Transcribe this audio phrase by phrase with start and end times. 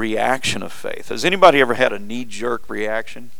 [0.00, 1.10] Reaction of faith.
[1.10, 3.30] Has anybody ever had a knee jerk reaction?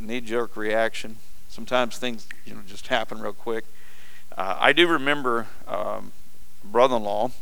[0.00, 1.16] Knee jerk reaction.
[1.50, 3.64] Sometimes things you know just happen real quick.
[4.36, 6.12] Uh, I do remember um,
[6.64, 7.32] brother-in-law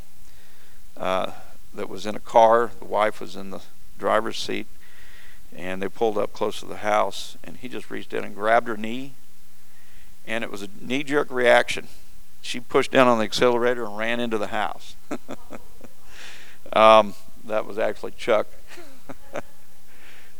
[0.96, 1.30] uh,
[1.72, 2.72] that was in a car.
[2.80, 3.62] The wife was in the
[3.96, 4.66] driver's seat,
[5.54, 8.66] and they pulled up close to the house, and he just reached in and grabbed
[8.66, 9.12] her knee,
[10.26, 11.86] and it was a knee-jerk reaction.
[12.42, 14.96] She pushed down on the accelerator and ran into the house.
[16.72, 17.14] um,
[17.44, 18.46] that was actually Chuck.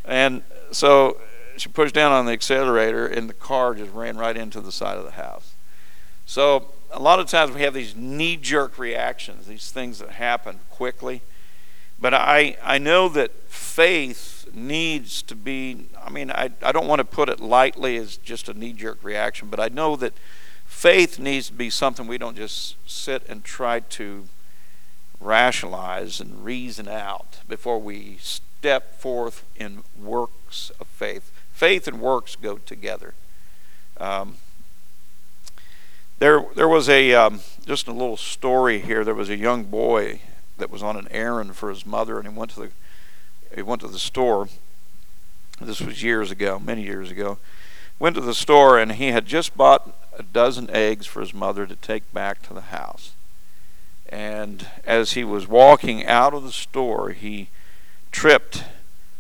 [0.05, 1.19] and so
[1.56, 4.97] she pushed down on the accelerator, and the car just ran right into the side
[4.97, 5.55] of the house.
[6.27, 11.22] So a lot of times we have these knee-jerk reactions, these things that happen quickly.
[12.00, 17.00] But I, I know that faith needs to be, I mean, I, I don't want
[17.00, 20.12] to put it lightly as just a knee jerk reaction, but I know that
[20.64, 24.28] faith needs to be something we don't just sit and try to
[25.20, 31.33] rationalize and reason out before we step forth in works of faith.
[31.52, 33.14] Faith and works go together.
[33.98, 34.36] Um,
[36.19, 39.05] there, there was a um, just a little story here.
[39.05, 40.20] There was a young boy
[40.58, 42.70] that was on an errand for his mother, and he went to the
[43.55, 44.48] he went to the store.
[45.60, 47.38] This was years ago, many years ago.
[47.98, 51.66] Went to the store, and he had just bought a dozen eggs for his mother
[51.66, 53.12] to take back to the house.
[54.09, 57.48] And as he was walking out of the store, he
[58.11, 58.65] tripped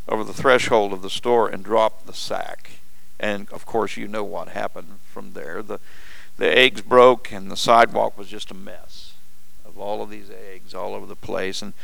[0.08, 2.80] over the threshold of the store and dropped the sack.
[3.20, 5.62] And of course, you know what happened from there.
[5.62, 5.80] The
[6.38, 9.12] the eggs broke and the sidewalk was just a mess
[9.66, 11.74] of all of these eggs all over the place and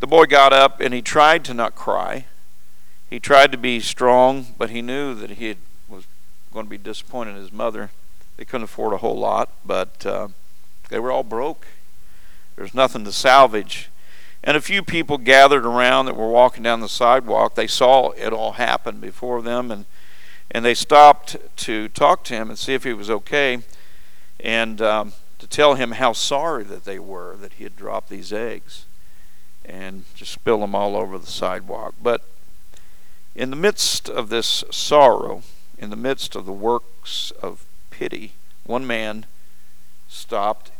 [0.00, 2.26] the boy got up and he tried to not cry
[3.10, 5.56] he tried to be strong but he knew that he had,
[5.88, 6.04] was
[6.52, 7.90] going to be disappointed in his mother
[8.36, 10.28] they couldn't afford a whole lot but uh,
[10.90, 11.66] they were all broke
[12.58, 13.88] there's nothing to salvage
[14.42, 18.32] and a few people gathered around that were walking down the sidewalk they saw it
[18.32, 19.86] all happen before them and
[20.50, 23.60] and they stopped to talk to him and see if he was okay
[24.40, 28.32] and um, to tell him how sorry that they were that he had dropped these
[28.32, 28.84] eggs
[29.64, 31.94] and just spill them all over the sidewalk.
[32.02, 32.22] But
[33.34, 35.42] in the midst of this sorrow,
[35.78, 38.32] in the midst of the works of pity,
[38.64, 39.26] one man
[40.08, 40.72] stopped,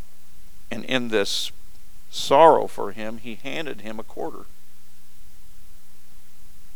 [0.71, 1.53] and in this
[2.11, 4.47] sorrow for him, he handed him a quarter.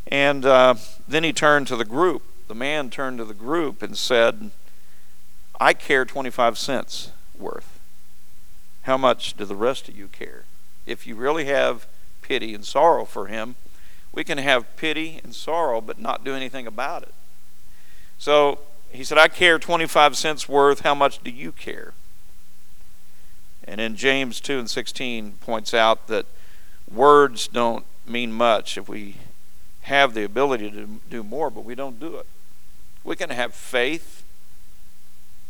[0.09, 0.75] And uh,
[1.09, 2.22] then he turned to the group.
[2.48, 4.50] The man turned to the group and said,
[5.60, 7.78] I care 25 cents worth.
[8.82, 10.44] How much do the rest of you care?
[10.87, 11.87] If you really have
[12.20, 13.54] pity and sorrow for him,
[14.12, 17.14] we can have pity and sorrow but not do anything about it.
[18.19, 18.59] So
[18.91, 20.81] he said, I care 25 cents worth.
[20.81, 21.94] How much do you care?
[23.65, 26.27] And in James 2 and 16 points out that
[26.93, 29.17] words don't mean much if we
[29.83, 32.27] have the ability to do more, but we don't do it.
[33.05, 34.23] We can have faith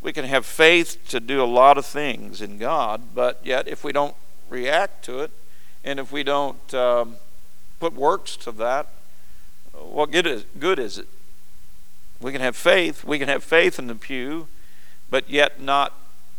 [0.03, 3.85] we can have faith to do a lot of things in God, but yet if
[3.85, 4.17] we don't
[4.51, 5.31] react to it,
[5.85, 7.17] and if we don't um,
[7.79, 8.89] put works to that,
[9.73, 11.09] what good is, good is it?
[12.21, 13.05] We can have faith.
[13.05, 14.49] We can have faith in the pew,
[15.09, 15.93] but yet not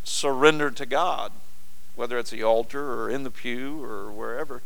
[0.03, 1.31] surrender to God,
[1.95, 4.61] whether it's the altar or in the pew or wherever.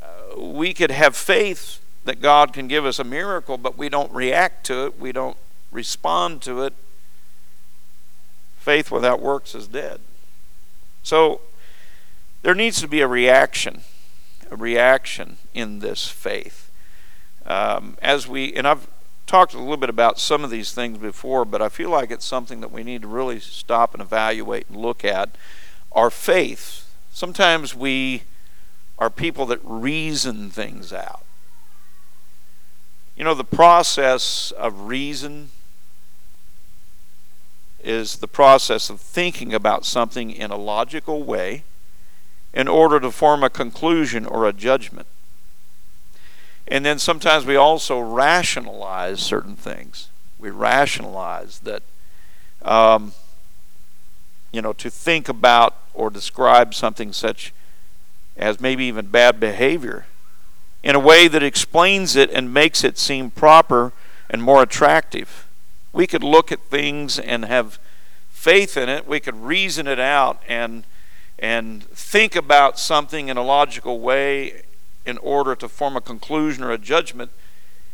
[0.00, 4.12] Uh, we could have faith that God can give us a miracle, but we don't
[4.12, 4.98] react to it.
[4.98, 5.36] We don't
[5.70, 6.72] respond to it
[8.68, 9.98] Faith without works is dead.
[11.02, 11.40] So
[12.42, 13.80] there needs to be a reaction,
[14.50, 16.70] a reaction in this faith.
[17.46, 18.86] Um, as we, and I've
[19.26, 22.26] talked a little bit about some of these things before, but I feel like it's
[22.26, 25.30] something that we need to really stop and evaluate and look at.
[25.92, 26.90] Our faith.
[27.12, 28.22] Sometimes we
[28.98, 31.24] are people that reason things out.
[33.16, 35.50] You know, the process of reason
[37.82, 41.64] is the process of thinking about something in a logical way
[42.52, 45.06] in order to form a conclusion or a judgment.
[46.66, 50.08] And then sometimes we also rationalize certain things.
[50.38, 51.82] We rationalize that,
[52.62, 53.12] um,
[54.52, 57.52] you know, to think about or describe something such
[58.36, 60.06] as maybe even bad behavior
[60.82, 63.92] in a way that explains it and makes it seem proper
[64.30, 65.48] and more attractive.
[65.92, 67.78] We could look at things and have
[68.30, 69.06] faith in it.
[69.06, 70.84] We could reason it out and
[71.40, 74.62] and think about something in a logical way
[75.06, 77.30] in order to form a conclusion or a judgment.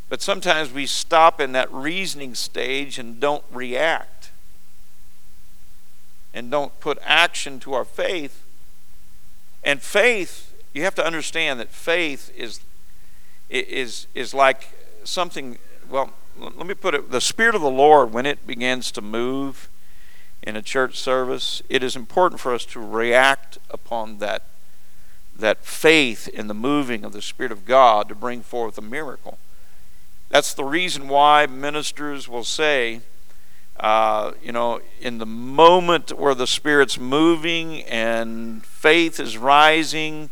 [0.08, 4.13] But sometimes we stop in that reasoning stage and don't react
[6.34, 8.44] and don't put action to our faith.
[9.62, 12.60] And faith, you have to understand that faith is
[13.48, 14.68] is is like
[15.04, 15.58] something
[15.88, 19.68] well let me put it the spirit of the lord when it begins to move
[20.42, 24.42] in a church service it is important for us to react upon that
[25.36, 29.38] that faith in the moving of the spirit of god to bring forth a miracle
[30.30, 33.00] that's the reason why ministers will say
[33.80, 40.30] uh, you know in the moment where the spirit's moving and faith is rising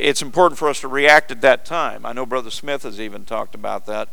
[0.00, 2.06] it's important for us to react at that time.
[2.06, 4.08] I know Brother Smith has even talked about that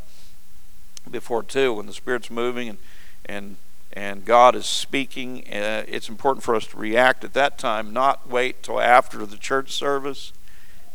[1.10, 1.74] before too.
[1.74, 2.78] When the Spirit's moving and
[3.26, 3.56] and
[3.94, 8.30] and God is speaking, uh, it's important for us to react at that time, not
[8.30, 10.34] wait till after the church service,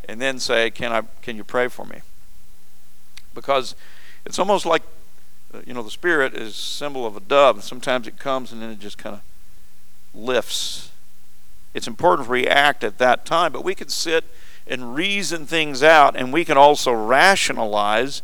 [0.09, 1.03] and then say, "Can I?
[1.23, 2.03] Can you pray for me?"
[3.35, 3.75] Because
[4.27, 4.83] it's almost like
[5.53, 7.57] Uh, you know the Spirit is symbol of a dove.
[7.57, 9.23] and Sometimes it comes and then it just kind of
[10.15, 10.91] lifts.
[11.75, 14.25] It's important to react at that time, but we can sit
[14.67, 18.23] and reason things out, and we can also rationalize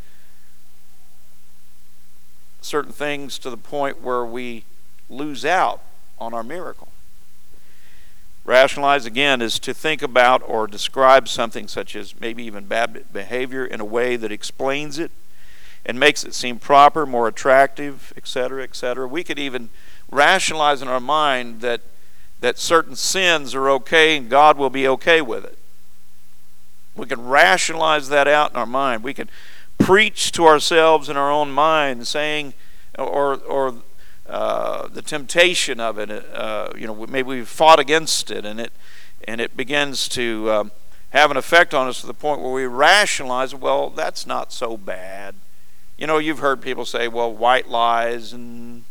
[2.60, 4.64] certain things to the point where we
[5.08, 5.80] lose out
[6.18, 6.88] on our miracle.
[8.44, 13.64] Rationalize, again, is to think about or describe something such as maybe even bad behavior
[13.64, 15.10] in a way that explains it
[15.88, 19.08] and makes it seem proper, more attractive, etc., etc.
[19.08, 19.70] We could even
[20.10, 21.80] rationalize in our mind that,
[22.40, 25.58] that certain sins are okay and God will be okay with it.
[26.94, 29.02] We can rationalize that out in our mind.
[29.02, 29.30] We can
[29.78, 32.52] preach to ourselves in our own mind, saying,
[32.98, 33.74] or, or
[34.28, 36.10] uh, the temptation of it.
[36.10, 38.72] Uh, you know, maybe we've fought against it, and it
[39.26, 40.72] and it begins to um,
[41.10, 44.76] have an effect on us to the point where we rationalize, well, that's not so
[44.76, 45.34] bad.
[45.98, 48.84] You know, you've heard people say, well, white lies and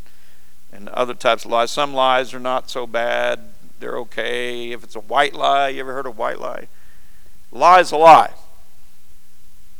[0.73, 1.71] and other types of lies.
[1.71, 3.39] Some lies are not so bad;
[3.79, 4.71] they're okay.
[4.71, 6.67] If it's a white lie, you ever heard of white lie?
[7.51, 8.33] Lie is a lie.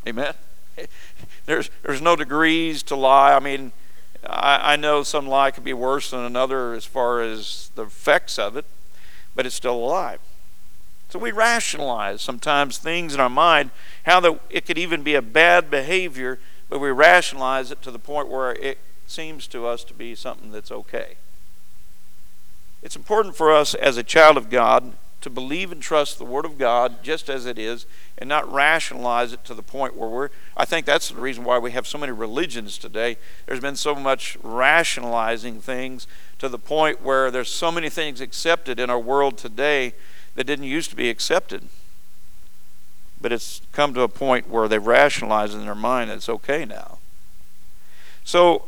[0.08, 0.34] Amen.
[1.46, 3.34] There's there's no degrees to lie.
[3.34, 3.72] I mean,
[4.26, 8.38] I, I know some lie could be worse than another as far as the effects
[8.38, 8.66] of it,
[9.34, 10.18] but it's still a lie.
[11.10, 13.72] So we rationalize sometimes things in our mind,
[14.06, 16.38] how that it could even be a bad behavior,
[16.70, 20.52] but we rationalize it to the point where it seems to us to be something
[20.52, 21.16] that's okay.
[22.84, 26.46] It's important for us as a child of God to believe and trust the Word
[26.46, 27.86] of God just as it is
[28.18, 30.30] and not rationalize it to the point where we're.
[30.56, 33.18] I think that's the reason why we have so many religions today.
[33.46, 36.08] There's been so much rationalizing things
[36.40, 39.94] to the point where there's so many things accepted in our world today
[40.36, 41.68] that didn't used to be accepted.
[43.20, 46.66] But it's come to a point where they've rationalized in their mind that it's okay
[46.66, 47.00] now.
[48.24, 48.66] So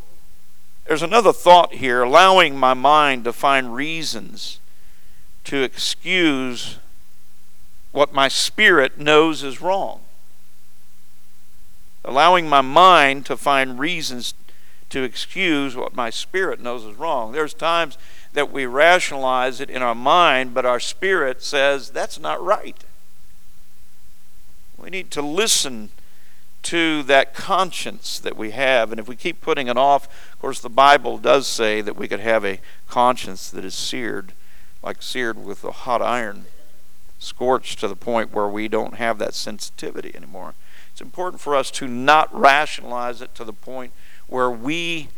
[0.87, 4.59] there's another thought here allowing my mind to find reasons
[5.43, 6.77] to excuse
[7.91, 10.01] what my spirit knows is wrong.
[12.03, 14.33] Allowing my mind to find reasons
[14.89, 17.31] to excuse what my spirit knows is wrong.
[17.31, 17.97] There's times
[18.33, 22.83] that we rationalize it in our mind, but our spirit says that's not right.
[24.81, 25.89] We need to listen
[26.63, 28.91] to that conscience that we have.
[28.91, 32.07] And if we keep putting it off, of course, the Bible does say that we
[32.07, 34.33] could have a conscience that is seared
[34.81, 36.45] like seared with a hot iron,
[37.19, 40.55] scorched to the point where we don't have that sensitivity anymore.
[40.91, 43.91] It's important for us to not rationalize it to the point
[44.27, 45.09] where we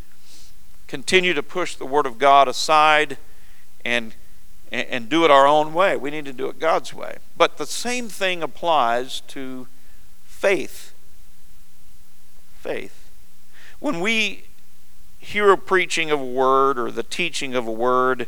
[0.87, 3.17] continue to push the Word of God aside
[3.85, 4.15] and,
[4.71, 5.97] and, and do it our own way.
[5.97, 7.17] We need to do it God's way.
[7.37, 9.67] But the same thing applies to
[10.23, 10.93] faith.
[12.59, 13.09] Faith.
[13.79, 14.45] When we
[15.19, 18.27] hear a preaching of a word or the teaching of a word,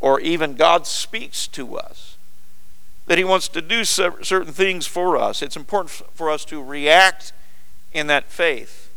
[0.00, 2.16] or even God speaks to us,
[3.06, 5.42] that He wants to do certain things for us.
[5.42, 7.32] It's important for us to react
[7.92, 8.90] in that faith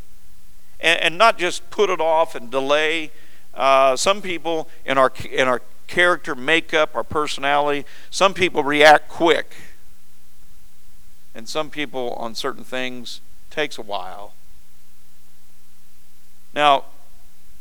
[0.80, 3.12] and, and not just put it off and delay.
[3.54, 9.56] Uh, some people in our in our character makeup, our personality, some people react quick,
[11.34, 14.34] and some people on certain things takes a while.
[16.54, 16.86] Now,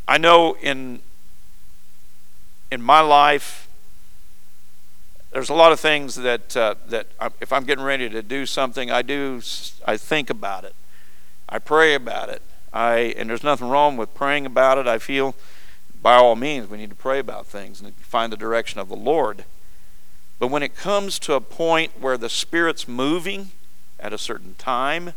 [0.06, 1.00] I know in
[2.70, 3.68] in my life,
[5.32, 8.46] there's a lot of things that uh, that I, if I'm getting ready to do
[8.46, 9.40] something, I do
[9.84, 10.74] I think about it,
[11.48, 12.42] I pray about it.
[12.72, 14.86] I and there's nothing wrong with praying about it.
[14.86, 15.34] I feel
[16.04, 18.94] by all means we need to pray about things and find the direction of the
[18.94, 19.46] Lord.
[20.38, 23.52] But when it comes to a point where the Spirit's moving
[23.98, 25.14] at a certain time,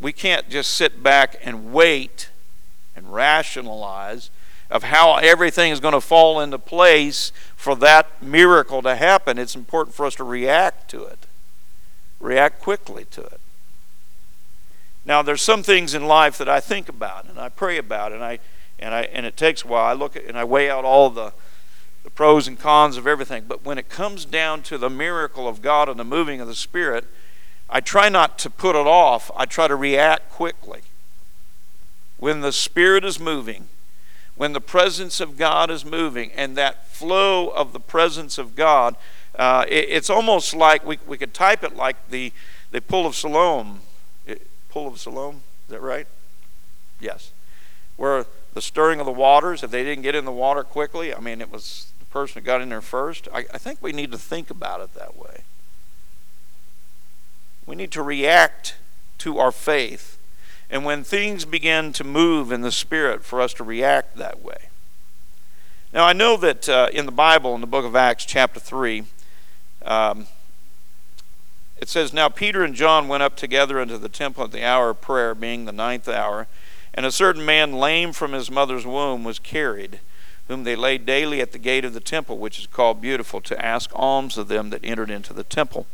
[0.00, 2.30] we can't just sit back and wait
[2.94, 4.30] and rationalize
[4.70, 9.36] of how everything is going to fall into place for that miracle to happen.
[9.36, 11.26] It's important for us to react to it,
[12.20, 13.40] react quickly to it.
[15.04, 18.22] Now, there's some things in life that I think about and I pray about, and
[18.22, 18.38] I
[18.82, 19.84] and I and it takes a while.
[19.84, 21.32] I look at and I weigh out all the
[22.04, 23.44] the pros and cons of everything.
[23.46, 26.54] But when it comes down to the miracle of God and the moving of the
[26.54, 27.04] Spirit,
[27.70, 29.30] I try not to put it off.
[29.36, 30.80] I try to react quickly.
[32.18, 33.68] When the Spirit is moving,
[34.34, 38.96] when the presence of God is moving and that flow of the presence of God,
[39.38, 42.32] uh, it, it's almost like we, we could type it like the,
[42.70, 43.80] the Pool of Siloam.
[44.26, 46.06] It, of Siloam, is that right?
[47.00, 47.32] Yes.
[47.96, 51.20] Where the stirring of the waters, if they didn't get in the water quickly, I
[51.20, 53.28] mean, it was the person who got in there first.
[53.32, 55.42] I, I think we need to think about it that way.
[57.64, 58.76] We need to react
[59.18, 60.18] to our faith
[60.72, 64.70] and when things begin to move in the Spirit, for us to react that way.
[65.92, 69.04] Now, I know that uh, in the Bible, in the book of Acts, chapter 3,
[69.84, 70.26] um,
[71.78, 74.88] it says, Now Peter and John went up together into the temple at the hour
[74.88, 76.48] of prayer, being the ninth hour,
[76.94, 80.00] and a certain man, lame from his mother's womb, was carried,
[80.48, 83.64] whom they laid daily at the gate of the temple, which is called Beautiful, to
[83.64, 85.86] ask alms of them that entered into the temple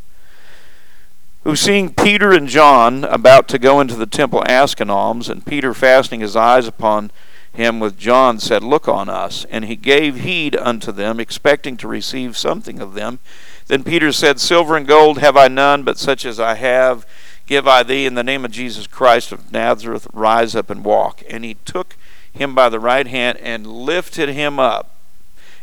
[1.44, 5.72] who seeing Peter and John about to go into the temple asking alms, and Peter
[5.72, 7.10] fastening his eyes upon
[7.52, 9.46] him with John said, Look on us.
[9.46, 13.18] And he gave heed unto them, expecting to receive something of them.
[13.66, 17.06] Then Peter said, Silver and gold have I none, but such as I have
[17.48, 18.06] give I thee.
[18.06, 21.22] In the name of Jesus Christ of Nazareth, rise up and walk.
[21.28, 21.96] And he took
[22.32, 24.94] him by the right hand and lifted him up.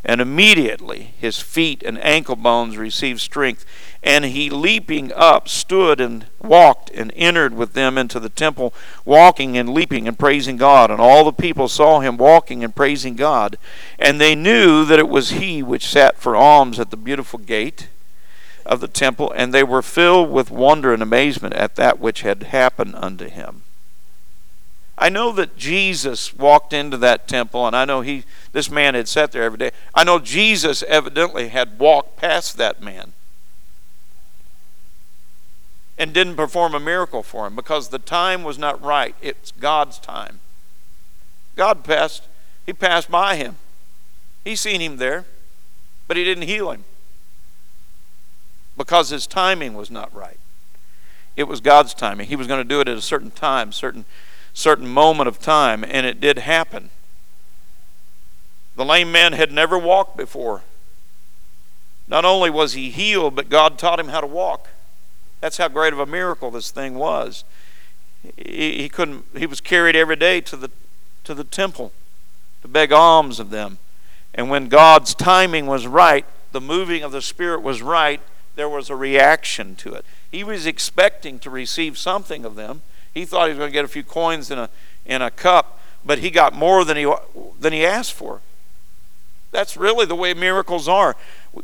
[0.03, 3.65] And immediately his feet and ankle bones received strength.
[4.03, 8.73] And he, leaping up, stood and walked and entered with them into the temple,
[9.03, 10.91] walking and leaping and praising God.
[10.91, 13.57] And all the people saw him walking and praising God.
[13.97, 17.87] And they knew that it was he which sat for alms at the beautiful gate
[18.65, 19.31] of the temple.
[19.35, 23.63] And they were filled with wonder and amazement at that which had happened unto him.
[24.97, 29.09] I know that Jesus walked into that temple, and I know he this man had
[29.09, 29.71] sat there every day.
[29.93, 33.11] I know Jesus evidently had walked past that man
[35.97, 39.15] and didn't perform a miracle for him because the time was not right.
[39.21, 40.39] It's God's time.
[41.57, 42.23] God passed,
[42.65, 43.57] he passed by him.
[44.45, 45.25] He seen him there,
[46.07, 46.85] but he didn't heal him
[48.77, 50.39] because his timing was not right.
[51.35, 52.27] It was God's timing.
[52.27, 54.05] He was going to do it at a certain time, certain
[54.53, 56.89] certain moment of time, and it did happen.
[58.75, 60.63] The lame man had never walked before.
[62.07, 64.69] Not only was he healed, but God taught him how to walk.
[65.41, 67.43] That's how great of a miracle this thing was.
[68.37, 69.25] He, he couldn't.
[69.37, 70.71] He was carried every day to the
[71.25, 71.91] to the temple
[72.61, 73.77] to beg alms of them,
[74.33, 78.21] and when God's timing was right, the moving of the Spirit was right.
[78.55, 80.05] There was a reaction to it.
[80.31, 82.81] He was expecting to receive something of them.
[83.13, 84.69] He thought he was going to get a few coins in a
[85.05, 87.11] in a cup, but he got more than he
[87.59, 88.41] than he asked for.
[89.51, 91.15] That's really the way miracles are.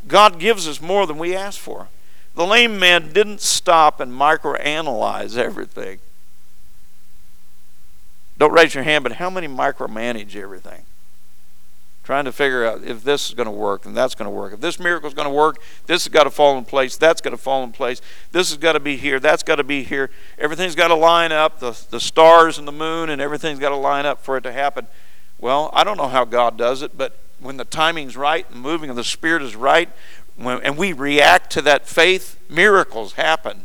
[0.08, 1.88] God gives us more than we ask for.
[2.34, 5.98] The lame man didn't stop and microanalyze everything.
[8.38, 10.84] Don't raise your hand, but how many micromanage everything?
[12.02, 14.52] Trying to figure out if this is going to work and that's going to work.
[14.52, 17.20] If this miracle is going to work, this has got to fall in place, that's
[17.20, 18.00] got to fall in place,
[18.32, 20.10] this has got to be here, that's got to be here.
[20.36, 23.76] Everything's got to line up, the, the stars and the moon and everything's got to
[23.76, 24.88] line up for it to happen.
[25.38, 28.60] Well, I don't know how God does it, but when the timing's right, and the
[28.68, 29.88] moving of the Spirit is right,
[30.36, 33.64] when, and we react to that faith, miracles happen.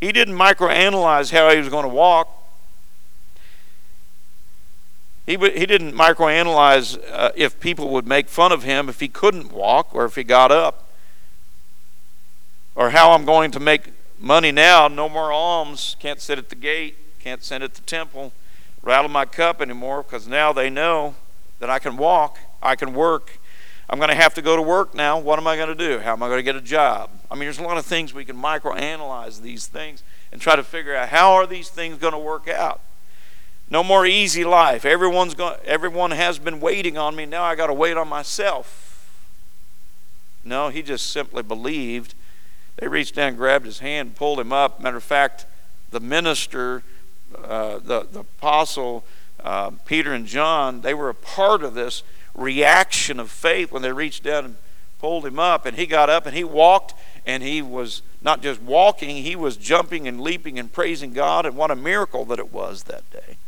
[0.00, 2.28] He didn't microanalyze how he was going to walk.
[5.26, 9.52] He, he didn't microanalyze uh, if people would make fun of him if he couldn't
[9.52, 10.88] walk or if he got up.
[12.76, 14.86] Or how I'm going to make money now.
[14.86, 15.96] No more alms.
[15.98, 16.96] Can't sit at the gate.
[17.18, 18.32] Can't sit at the temple.
[18.82, 21.16] Rattle my cup anymore because now they know
[21.58, 22.38] that I can walk.
[22.62, 23.38] I can work.
[23.90, 25.18] I'm going to have to go to work now.
[25.18, 25.98] What am I going to do?
[25.98, 27.10] How am I going to get a job?
[27.30, 30.62] I mean, there's a lot of things we can microanalyze these things and try to
[30.62, 32.80] figure out how are these things going to work out.
[33.68, 34.84] No more easy life.
[34.84, 35.56] Everyone's going.
[35.64, 37.26] Everyone has been waiting on me.
[37.26, 38.86] Now I got to wait on myself.
[40.44, 42.14] No, he just simply believed.
[42.76, 44.80] They reached down, grabbed his hand, pulled him up.
[44.80, 45.46] Matter of fact,
[45.90, 46.84] the minister,
[47.36, 49.04] uh, the, the apostle,
[49.42, 52.04] uh, Peter and John, they were a part of this
[52.34, 54.56] reaction of faith when they reached down and
[55.00, 55.66] pulled him up.
[55.66, 56.94] And he got up and he walked,
[57.24, 61.46] and he was not just walking, he was jumping and leaping and praising God.
[61.46, 63.38] And what a miracle that it was that day.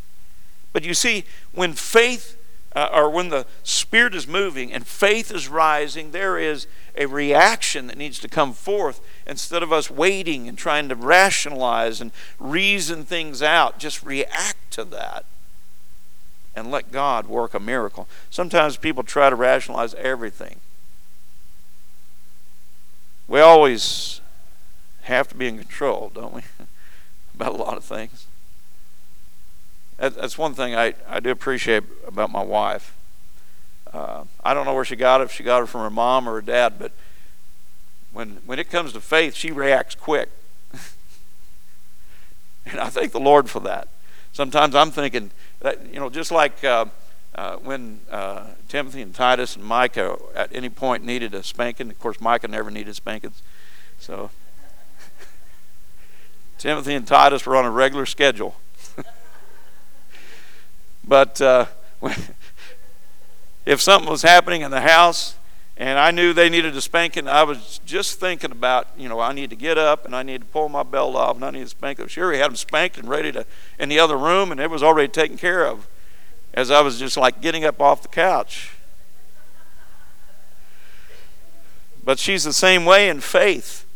[0.72, 2.38] But you see, when faith
[2.78, 7.88] uh, or when the Spirit is moving and faith is rising, there is a reaction
[7.88, 13.04] that needs to come forth instead of us waiting and trying to rationalize and reason
[13.04, 13.80] things out.
[13.80, 15.25] Just react to that
[16.54, 18.06] and let God work a miracle.
[18.30, 20.60] Sometimes people try to rationalize everything.
[23.26, 24.20] We always
[25.02, 26.42] have to be in control, don't we?
[27.34, 28.27] About a lot of things
[29.98, 32.94] that's one thing I, I do appreciate about my wife.
[33.92, 36.28] Uh, I don't know where she got it, if she got it from her mom
[36.28, 36.92] or her dad, but
[38.12, 40.30] when, when it comes to faith, she reacts quick.
[42.66, 43.88] and I thank the Lord for that.
[44.32, 46.86] Sometimes I'm thinking that, you know, just like uh,
[47.34, 51.98] uh, when uh, Timothy and Titus and Micah at any point needed a spanking, of
[51.98, 53.42] course, Micah never needed spankings.
[53.98, 54.30] So
[56.58, 58.56] Timothy and Titus were on a regular schedule.
[61.08, 61.66] But uh,
[63.64, 65.36] if something was happening in the house
[65.78, 69.32] and I knew they needed a spanking, I was just thinking about, you know, I
[69.32, 71.62] need to get up and I need to pull my belt off and I need
[71.62, 72.08] to spank them.
[72.08, 73.46] Sure, he had them spanked and ready to
[73.78, 75.88] in the other room, and it was already taken care of
[76.52, 78.72] as I was just like getting up off the couch.
[82.04, 83.86] But she's the same way in faith.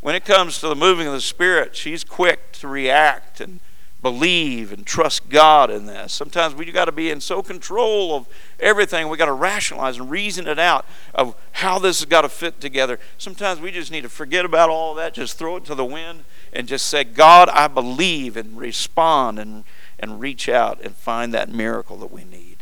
[0.00, 3.60] When it comes to the moving of the Spirit, she's quick to react and
[4.02, 6.12] believe and trust God in this.
[6.12, 8.26] Sometimes we got to be in so control of
[8.58, 12.28] everything, we got to rationalize and reason it out of how this has got to
[12.28, 12.98] fit together.
[13.18, 16.24] Sometimes we just need to forget about all that, just throw it to the wind
[16.52, 19.64] and just say, God, I believe, and respond and,
[19.98, 22.58] and reach out and find that miracle that we need.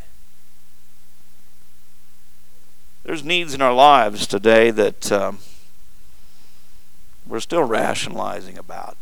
[3.04, 5.38] There's needs in our lives today that um,
[7.26, 8.98] we're still rationalizing about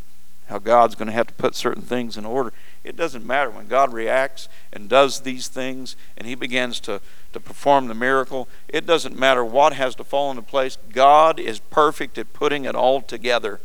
[0.47, 2.53] how God's going to have to put certain things in order.
[2.83, 7.01] It doesn't matter when God reacts and does these things and He begins to,
[7.33, 8.47] to perform the miracle.
[8.67, 10.77] It doesn't matter what has to fall into place.
[10.93, 13.59] God is perfect at putting it all together.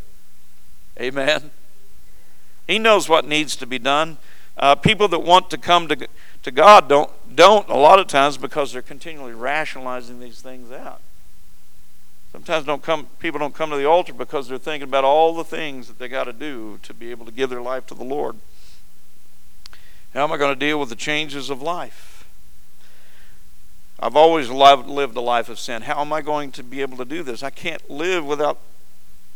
[1.01, 1.51] Amen.
[2.67, 4.19] He knows what needs to be done.
[4.57, 6.09] Uh, people that want to come to,
[6.43, 11.01] to God don't, don't a lot of times because they're continually rationalizing these things out.
[12.33, 15.45] Sometimes don't come, people don't come to the altar because they're thinking about all the
[15.45, 18.05] things that they got to do to be able to give their life to the
[18.05, 18.37] Lord.
[20.15, 22.27] How am I going to deal with the changes of life?
[24.01, 25.83] I've always lived a life of sin.
[25.83, 27.43] How am I going to be able to do this?
[27.43, 28.59] I can't live without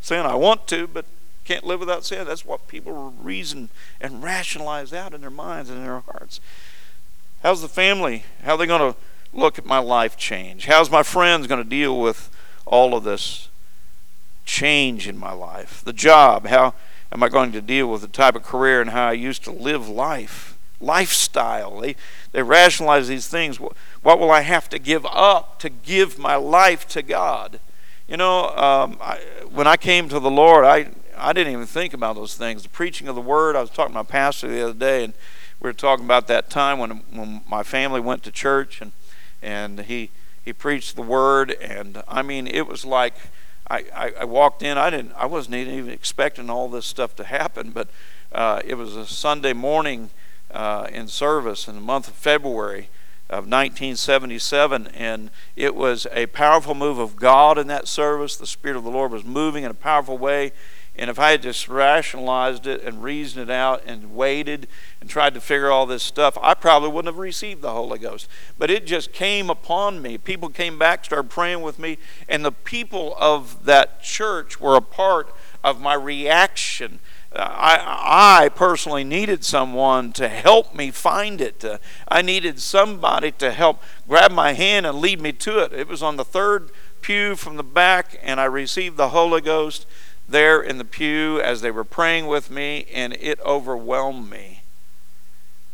[0.00, 0.26] sin.
[0.26, 1.04] I want to, but
[1.44, 2.26] can't live without sin.
[2.26, 3.68] That's what people reason
[4.00, 6.40] and rationalize out in their minds and in their hearts.
[7.42, 8.24] How's the family?
[8.42, 8.98] How are they going to
[9.32, 10.66] look at my life change?
[10.66, 12.30] How's my friends going to deal with
[12.66, 13.48] all of this
[14.44, 15.82] change in my life.
[15.84, 16.74] The job, how
[17.12, 19.52] am I going to deal with the type of career and how I used to
[19.52, 20.58] live life?
[20.80, 21.80] Lifestyle.
[21.80, 21.96] They,
[22.32, 23.58] they rationalize these things.
[23.58, 27.60] What will I have to give up to give my life to God?
[28.06, 29.18] You know, um, I,
[29.50, 32.62] when I came to the Lord, I, I didn't even think about those things.
[32.62, 35.14] The preaching of the Word, I was talking to my pastor the other day, and
[35.60, 38.92] we were talking about that time when, when my family went to church, and,
[39.42, 40.10] and he
[40.46, 43.14] he preached the word, and I mean, it was like
[43.68, 44.78] I, I, I walked in.
[44.78, 45.12] I didn't.
[45.16, 47.88] I wasn't even expecting all this stuff to happen, but
[48.30, 50.10] uh, it was a Sunday morning
[50.52, 52.88] uh, in service in the month of February
[53.28, 58.36] of 1977, and it was a powerful move of God in that service.
[58.36, 60.52] The Spirit of the Lord was moving in a powerful way.
[60.98, 64.66] And if I had just rationalized it and reasoned it out and waited
[65.00, 68.28] and tried to figure all this stuff, I probably wouldn't have received the Holy Ghost.
[68.58, 70.16] But it just came upon me.
[70.16, 74.80] People came back, started praying with me, and the people of that church were a
[74.80, 77.00] part of my reaction.
[77.32, 81.62] Uh, I, I personally needed someone to help me find it.
[81.62, 81.78] Uh,
[82.08, 85.72] I needed somebody to help grab my hand and lead me to it.
[85.72, 86.70] It was on the third
[87.02, 89.86] pew from the back, and I received the Holy Ghost
[90.28, 94.62] there in the pew as they were praying with me, and it overwhelmed me.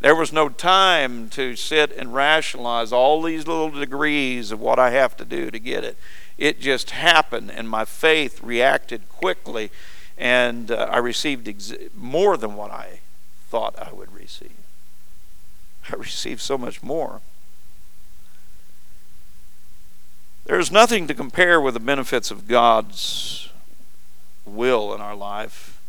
[0.00, 4.90] There was no time to sit and rationalize all these little degrees of what I
[4.90, 5.96] have to do to get it.
[6.36, 9.70] It just happened, and my faith reacted quickly,
[10.18, 13.00] and uh, I received ex- more than what I
[13.48, 14.50] thought I would receive.
[15.90, 17.20] I received so much more.
[20.44, 23.51] There's nothing to compare with the benefits of God's
[24.44, 25.80] will in our life,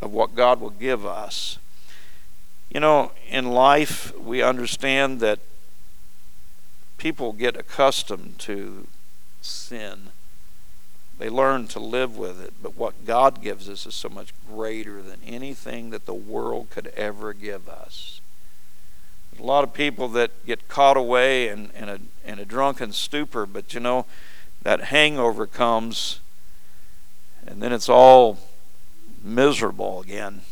[0.00, 1.58] of what God will give us.
[2.70, 5.38] You know, in life, we understand that
[6.98, 8.86] people get accustomed to
[9.40, 10.08] sin.
[11.18, 12.54] They learn to live with it.
[12.62, 16.88] But what God gives us is so much greater than anything that the world could
[16.96, 18.20] ever give us.
[19.30, 22.92] There's a lot of people that get caught away in, in, a, in a drunken
[22.92, 24.04] stupor, but you know,
[24.62, 26.20] that hangover comes
[27.46, 28.38] and then it's all
[29.22, 30.42] miserable again.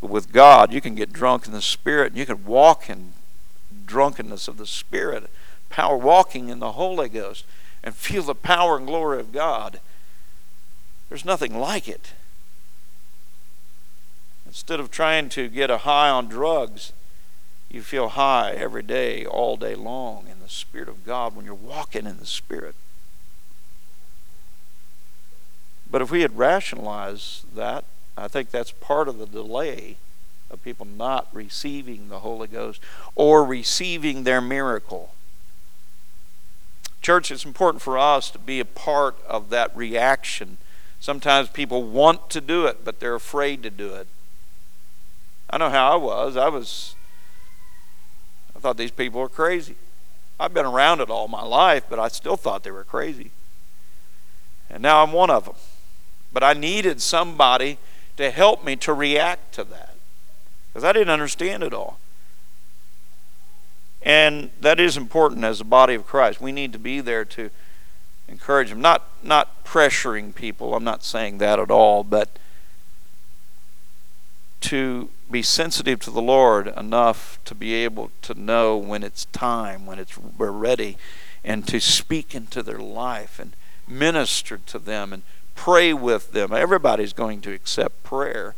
[0.00, 3.12] But with God, you can get drunk in the Spirit and you can walk in
[3.86, 5.30] drunkenness of the Spirit,
[5.70, 7.44] power walking in the Holy Ghost,
[7.82, 9.80] and feel the power and glory of God.
[11.08, 12.12] There's nothing like it.
[14.46, 16.92] Instead of trying to get a high on drugs,
[17.70, 21.54] you feel high every day, all day long in the Spirit of God when you're
[21.54, 22.74] walking in the Spirit.
[25.94, 27.84] But if we had rationalized that,
[28.16, 29.96] I think that's part of the delay
[30.50, 32.80] of people not receiving the Holy Ghost
[33.14, 35.14] or receiving their miracle.
[37.00, 40.56] Church, it's important for us to be a part of that reaction.
[40.98, 44.08] Sometimes people want to do it, but they're afraid to do it.
[45.48, 46.36] I know how I was.
[46.36, 46.96] I was
[48.56, 49.76] I thought these people were crazy.
[50.40, 53.30] I've been around it all my life, but I still thought they were crazy.
[54.68, 55.54] And now I'm one of them.
[56.34, 57.78] But I needed somebody
[58.18, 59.94] to help me to react to that
[60.68, 61.98] because I didn't understand it all.
[64.02, 66.40] And that is important as a body of Christ.
[66.40, 67.50] We need to be there to
[68.28, 70.74] encourage them, not not pressuring people.
[70.74, 72.36] I'm not saying that at all, but
[74.62, 79.86] to be sensitive to the Lord enough to be able to know when it's time,
[79.86, 80.96] when it's we're ready,
[81.44, 83.54] and to speak into their life and
[83.86, 85.22] minister to them and
[85.54, 86.52] pray with them.
[86.52, 88.54] Everybody's going to accept prayer.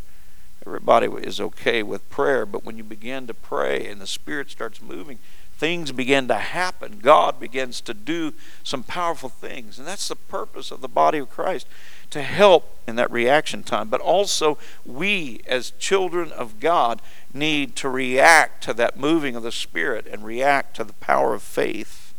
[0.67, 4.83] Everybody is okay with prayer, but when you begin to pray and the Spirit starts
[4.83, 5.19] moving,
[5.57, 6.99] things begin to happen.
[7.01, 9.79] God begins to do some powerful things.
[9.79, 11.67] And that's the purpose of the body of Christ
[12.11, 13.89] to help in that reaction time.
[13.89, 17.01] But also, we as children of God
[17.33, 21.43] need to react to that moving of the Spirit and react to the power of
[21.43, 22.15] faith.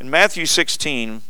[0.00, 1.22] In Matthew 16,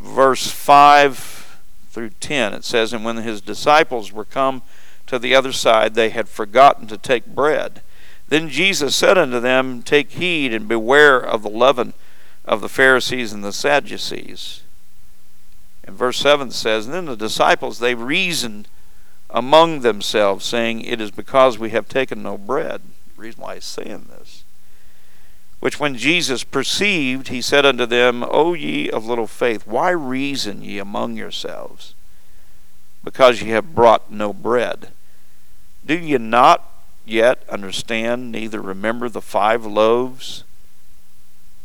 [0.00, 1.58] verse 5
[1.90, 4.62] through 10, it says, And when his disciples were come
[5.06, 7.82] to the other side, they had forgotten to take bread.
[8.28, 11.92] Then Jesus said unto them, Take heed and beware of the leaven
[12.44, 14.62] of the Pharisees and the Sadducees.
[15.84, 18.68] And verse 7 says, And then the disciples, they reasoned
[19.28, 22.82] among themselves, saying, It is because we have taken no bread.
[23.16, 24.19] The reason why he's saying this
[25.60, 30.62] which when Jesus perceived, he said unto them, O ye of little faith, why reason
[30.62, 31.94] ye among yourselves?
[33.04, 34.88] Because ye have brought no bread.
[35.84, 36.66] Do ye not
[37.04, 40.44] yet understand, neither remember the five loaves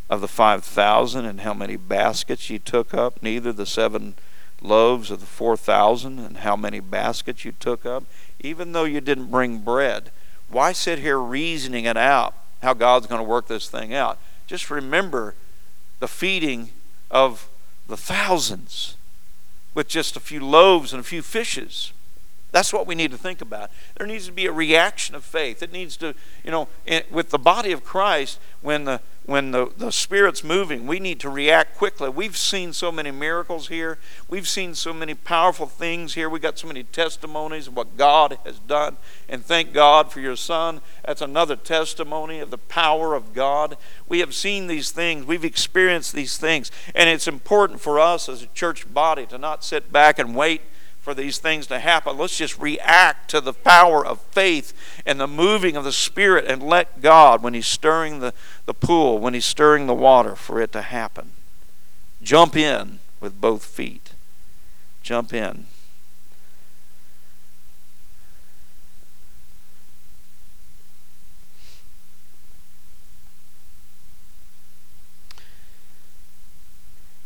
[0.09, 4.15] of the five thousand, and how many baskets ye took up, neither the seven
[4.61, 8.03] loaves of the four thousand, and how many baskets you took up,
[8.39, 10.11] even though you didn't bring bread?
[10.49, 12.35] Why sit here reasoning it out?
[12.65, 14.19] How God's going to work this thing out.
[14.47, 15.35] Just remember
[15.99, 16.71] the feeding
[17.09, 17.47] of
[17.87, 18.95] the thousands
[19.73, 21.93] with just a few loaves and a few fishes.
[22.55, 23.69] That's what we need to think about.
[23.97, 25.61] There needs to be a reaction of faith.
[25.61, 26.69] It needs to, you know,
[27.11, 31.29] with the body of Christ, when the when the, the Spirit's moving, we need to
[31.29, 32.07] react quickly.
[32.07, 33.97] We've seen so many miracles here.
[34.29, 36.29] We've seen so many powerful things here.
[36.29, 38.95] We got so many testimonies of what God has done.
[39.27, 40.79] And thank God for your son.
[41.03, 43.75] That's another testimony of the power of God.
[44.07, 45.25] We have seen these things.
[45.25, 46.71] We've experienced these things.
[46.93, 50.61] And it's important for us as a church body to not sit back and wait
[51.05, 52.17] for these things to happen.
[52.17, 54.73] Let's just react to the power of faith
[55.05, 58.33] and the moving of the Spirit and let God, when He's stirring the,
[58.65, 61.33] the pool, when He's stirring the water, for it to happen.
[62.23, 64.13] Jump in with both feet.
[65.03, 65.67] Jump in.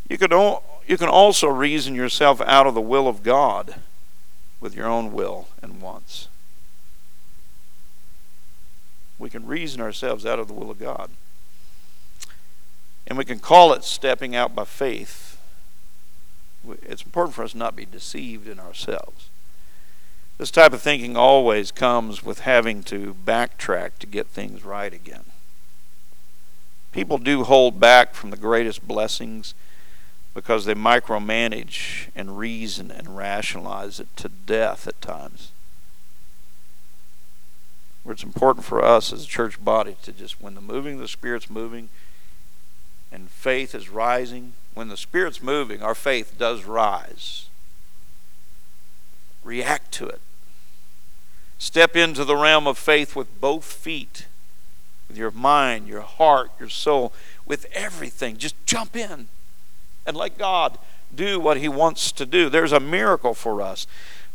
[0.09, 0.33] You can
[0.89, 3.75] you can also reason yourself out of the will of God
[4.59, 6.29] with your own will and wants.
[9.19, 11.11] We can reason ourselves out of the will of God.
[13.05, 15.39] And we can call it stepping out by faith.
[16.81, 19.29] It's important for us not to be deceived in ourselves.
[20.39, 25.25] This type of thinking always comes with having to backtrack to get things right again.
[26.91, 29.53] People do hold back from the greatest blessings
[30.39, 35.51] because they micromanage and reason and rationalize it to death at times.
[38.03, 41.01] Where it's important for us as a church body to just, when the moving of
[41.01, 41.89] the Spirit's moving
[43.11, 47.47] and faith is rising, when the Spirit's moving, our faith does rise.
[49.43, 50.21] React to it.
[51.57, 54.27] Step into the realm of faith with both feet,
[55.09, 57.11] with your mind, your heart, your soul,
[57.45, 58.37] with everything.
[58.37, 59.27] Just jump in
[60.09, 60.77] and let God
[61.13, 62.49] do what He wants to do.
[62.49, 63.87] There's a miracle for us.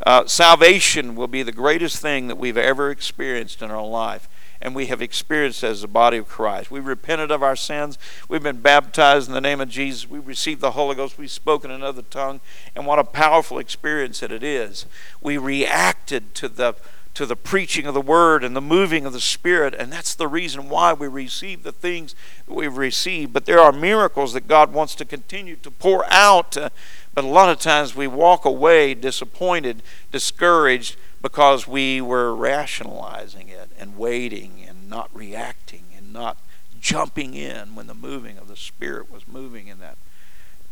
[0.06, 4.28] Uh, salvation will be the greatest thing that we've ever experienced in our life
[4.64, 6.70] and we have experienced as the body of Christ.
[6.70, 7.98] We repented of our sins.
[8.28, 10.08] We've been baptized in the name of Jesus.
[10.08, 11.18] We received the Holy Ghost.
[11.18, 12.40] We've spoken another tongue.
[12.74, 14.86] And what a powerful experience that it is.
[15.20, 16.76] We reacted to the
[17.14, 20.28] to the preaching of the word and the moving of the spirit and that's the
[20.28, 22.14] reason why we receive the things
[22.46, 26.56] that we've received but there are miracles that god wants to continue to pour out
[26.56, 26.68] uh,
[27.14, 33.70] but a lot of times we walk away disappointed discouraged because we were rationalizing it
[33.78, 36.36] and waiting and not reacting and not
[36.84, 39.96] jumping in when the moving of the Spirit was moving in that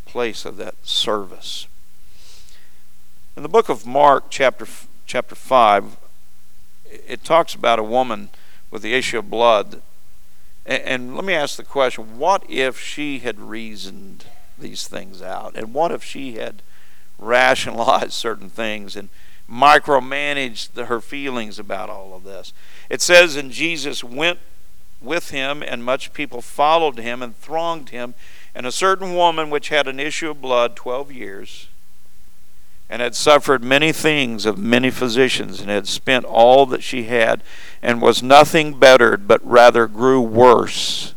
[0.05, 1.67] place of that service.
[3.35, 4.67] In the book of Mark, chapter
[5.07, 5.97] chapter five,
[7.07, 8.31] it talks about a woman
[8.71, 9.83] with the issue of blood.
[10.67, 14.27] And, and let me ask the question: What if she had reasoned
[14.59, 16.63] these things out, and what if she had
[17.19, 19.09] rationalized certain things and
[19.51, 22.53] micromanaged the, her feelings about all of this.
[22.89, 24.39] It says, And Jesus went
[25.01, 28.15] with him, and much people followed him and thronged him.
[28.55, 31.69] And a certain woman which had an issue of blood 12 years,
[32.93, 37.43] and had suffered many things of many physicians, and had spent all that she had,
[37.83, 41.15] and was nothing bettered, but rather grew worse.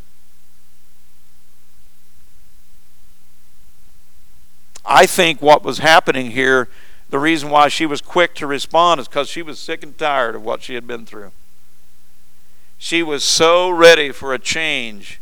[4.85, 6.69] I think what was happening here
[7.09, 10.35] the reason why she was quick to respond is because she was sick and tired
[10.35, 11.31] of what she had been through.
[12.77, 15.19] She was so ready for a change,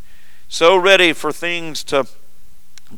[0.47, 2.07] so ready for things to,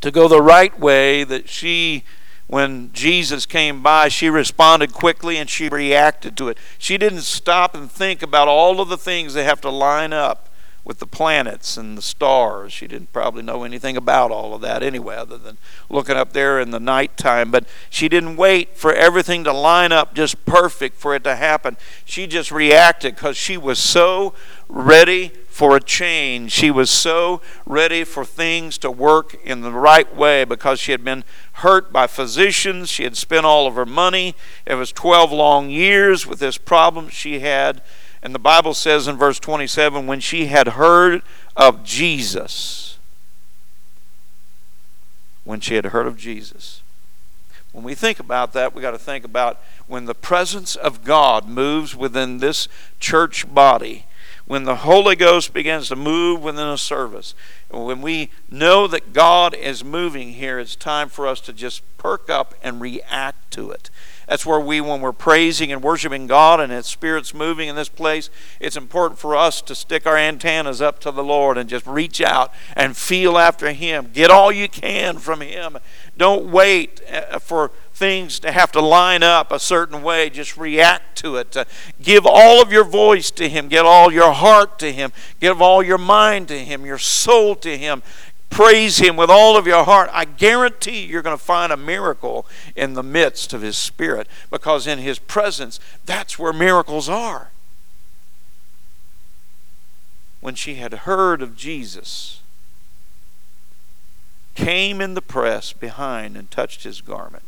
[0.02, 2.04] to go the right way that she,
[2.48, 6.58] when Jesus came by, she responded quickly and she reacted to it.
[6.78, 10.50] She didn't stop and think about all of the things that have to line up
[10.86, 12.72] with the planets and the stars.
[12.72, 15.58] She didn't probably know anything about all of that anyway, other than
[15.90, 17.50] looking up there in the nighttime.
[17.50, 21.76] But she didn't wait for everything to line up just perfect for it to happen.
[22.06, 24.36] She just reacted because she was so
[24.70, 26.52] ready for a change.
[26.52, 31.04] She was so ready for things to work in the right way because she had
[31.04, 32.90] been hurt by physicians.
[32.90, 34.36] She had spent all of her money.
[34.66, 37.82] It was 12 long years with this problem she had
[38.22, 41.22] and the Bible says in verse 27 when she had heard
[41.56, 42.98] of Jesus,
[45.44, 46.82] when she had heard of Jesus.
[47.72, 51.48] When we think about that, we got to think about when the presence of God
[51.48, 52.70] moves within this
[53.02, 54.06] church body,
[54.46, 57.36] when the Holy Ghost begins to move within a service,
[57.70, 62.30] when we know that God is moving here, it's time for us to just perk
[62.30, 63.90] up and react to it.
[64.28, 67.90] That's where we, when we're praising and worshiping God and His Spirit's moving in this
[67.90, 71.86] place, it's important for us to stick our antennas up to the Lord and just
[71.86, 74.10] reach out and feel after Him.
[74.14, 75.78] Get all you can from Him.
[76.18, 80.30] Don't wait uh, for things to have to line up a certain way.
[80.30, 81.56] Just react to it.
[81.56, 81.66] Uh,
[82.02, 83.70] give all of your voice to Him.
[83.70, 85.12] Give all your heart to Him.
[85.40, 88.04] Give all your mind to Him, your soul to Him
[88.56, 92.46] praise Him with all of your heart, I guarantee you're going to find a miracle
[92.74, 97.52] in the midst of His Spirit because in His presence, that's where miracles are.
[100.40, 102.40] When she had heard of Jesus,
[104.56, 107.44] came in the press behind and touched his garment.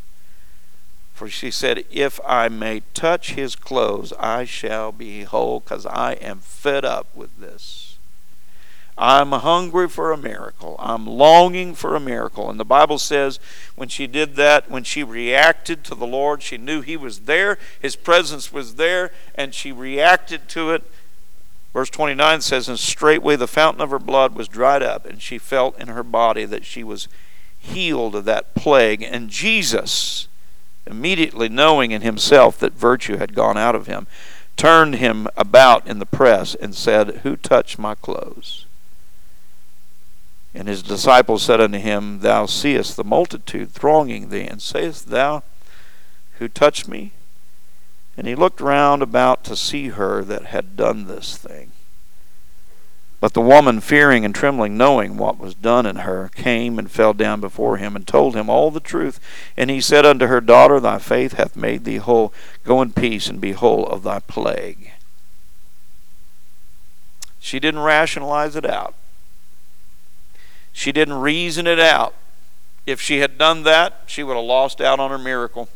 [1.13, 6.13] For she said, If I may touch his clothes, I shall be whole, because I
[6.15, 7.96] am fed up with this.
[8.97, 10.75] I'm hungry for a miracle.
[10.79, 12.49] I'm longing for a miracle.
[12.49, 13.39] And the Bible says
[13.75, 17.59] when she did that, when she reacted to the Lord, she knew He was there,
[17.79, 20.83] His presence was there, and she reacted to it.
[21.73, 25.37] Verse 29 says, And straightway the fountain of her blood was dried up, and she
[25.37, 27.07] felt in her body that she was
[27.59, 29.03] healed of that plague.
[29.03, 30.27] And Jesus,
[30.87, 34.07] immediately knowing in himself that virtue had gone out of him,
[34.55, 38.66] turned him about in the press and said, Who touched my clothes?
[40.57, 45.43] And his disciples said unto him, Thou seest the multitude thronging thee, and sayest thou,
[46.39, 47.11] Who touched me?
[48.17, 51.73] And he looked round about to see her that had done this thing.
[53.19, 57.13] But the woman, fearing and trembling, knowing what was done in her, came and fell
[57.13, 59.19] down before him and told him all the truth.
[59.55, 62.33] And he said unto her, Daughter, thy faith hath made thee whole.
[62.63, 64.93] Go in peace and be whole of thy plague.
[67.39, 68.95] She didn't rationalize it out.
[70.77, 72.13] She didn't reason it out.
[72.85, 75.69] If she had done that, she would have lost out on her miracle.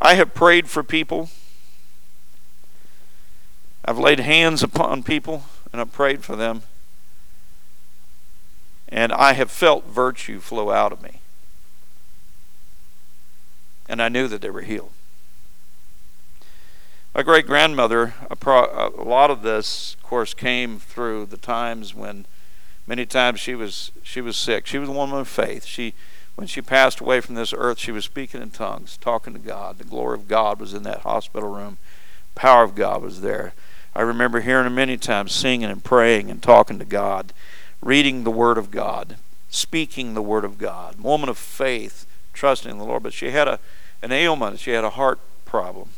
[0.00, 1.30] I have prayed for people.
[3.84, 6.62] I've laid hands upon people and I've prayed for them.
[8.88, 11.20] And I have felt virtue flow out of me.
[13.88, 14.90] And I knew that they were healed.
[17.16, 22.26] My great grandmother, a, lot of this, of course, came through the times when
[22.86, 24.66] many times she was she was sick.
[24.66, 25.64] She was a woman of faith.
[25.64, 25.94] She
[26.34, 29.78] when she passed away from this earth, she was speaking in tongues, talking to God.
[29.78, 31.78] The glory of God was in that hospital room.
[32.34, 33.54] Power of God was there.
[33.94, 37.32] I remember hearing her many times singing and praying and talking to God,
[37.80, 39.16] reading the Word of God,
[39.48, 41.00] speaking the Word of God.
[41.00, 43.02] Woman of faith, trusting in the Lord.
[43.02, 43.58] But she had a
[44.02, 44.60] an ailment.
[44.60, 45.88] She had a heart problem,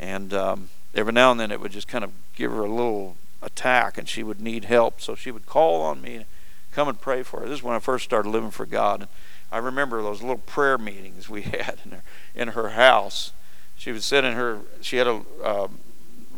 [0.00, 3.16] and um, every now and then it would just kind of give her a little
[3.42, 5.00] attack, and she would need help.
[5.00, 6.24] So she would call on me
[6.72, 7.46] come and pray for her.
[7.46, 9.00] This is when I first started living for God.
[9.00, 9.08] And
[9.52, 12.02] I remember those little prayer meetings we had in her
[12.34, 13.32] in her house.
[13.76, 14.60] She would sit in her.
[14.80, 15.78] She had a um,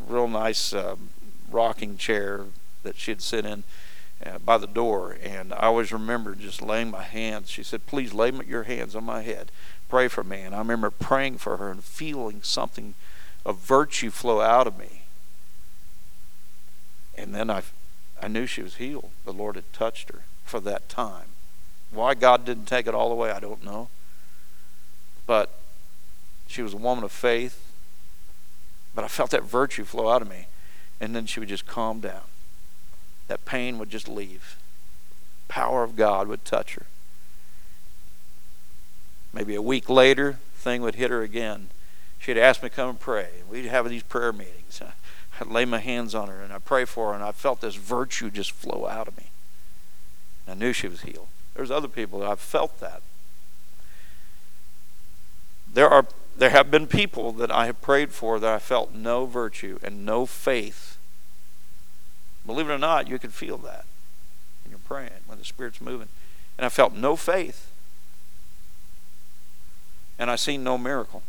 [0.08, 1.10] real nice um,
[1.50, 2.46] rocking chair
[2.82, 3.62] that she'd sit in
[4.24, 7.50] uh, by the door, and I always remember just laying my hands.
[7.50, 9.50] She said, "Please lay your hands on my head,
[9.88, 12.94] pray for me." And I remember praying for her and feeling something
[13.44, 15.02] of virtue flow out of me.
[17.16, 17.62] And then I
[18.22, 19.10] I knew she was healed.
[19.24, 21.26] The Lord had touched her for that time.
[21.90, 23.88] Why God didn't take it all away, I don't know.
[25.26, 25.50] But
[26.46, 27.72] she was a woman of faith.
[28.94, 30.46] But I felt that virtue flow out of me.
[31.00, 32.22] And then she would just calm down.
[33.26, 34.56] That pain would just leave.
[35.48, 36.86] Power of God would touch her.
[39.32, 41.68] Maybe a week later, thing would hit her again.
[42.22, 43.30] She'd ask me to come and pray.
[43.50, 44.80] We'd have these prayer meetings.
[45.40, 47.74] I'd lay my hands on her and I pray for her, and I felt this
[47.74, 49.30] virtue just flow out of me.
[50.46, 51.26] I knew she was healed.
[51.54, 53.02] There's other people that I've felt that.
[55.72, 56.06] There are
[56.36, 60.06] there have been people that I have prayed for that I felt no virtue and
[60.06, 60.96] no faith.
[62.46, 63.84] Believe it or not, you can feel that
[64.62, 66.08] when you're praying, when the Spirit's moving.
[66.56, 67.70] And I felt no faith.
[70.18, 71.22] And I seen no miracle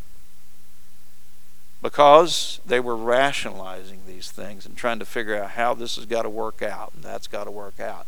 [1.84, 6.24] because they were rationalizing these things and trying to figure out how this has got
[6.24, 8.08] to work out and that's got to work out.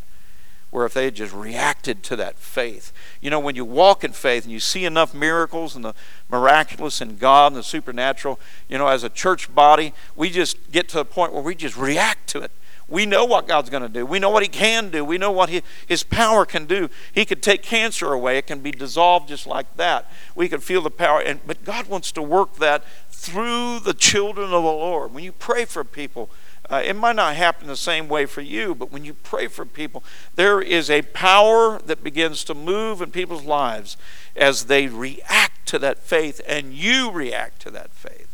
[0.72, 4.14] Where if they had just reacted to that faith, you know, when you walk in
[4.14, 5.94] faith and you see enough miracles and the
[6.30, 10.90] miraculous in God and the supernatural, you know, as a church body, we just get
[10.90, 12.52] to a point where we just react to it.
[12.88, 14.06] We know what God's going to do.
[14.06, 15.04] We know what He can do.
[15.04, 16.90] We know what he, His power can do.
[17.14, 18.38] He could take cancer away.
[18.38, 20.12] It can be dissolved just like that.
[20.36, 21.20] We can feel the power.
[21.20, 22.84] And, but God wants to work that
[23.26, 25.14] through the children of the Lord.
[25.14, 26.30] When you pray for people,
[26.70, 29.66] uh, it might not happen the same way for you, but when you pray for
[29.66, 30.04] people,
[30.36, 33.98] there is a power that begins to move in people's lives
[34.36, 38.28] as they react to that faith and you react to that faith.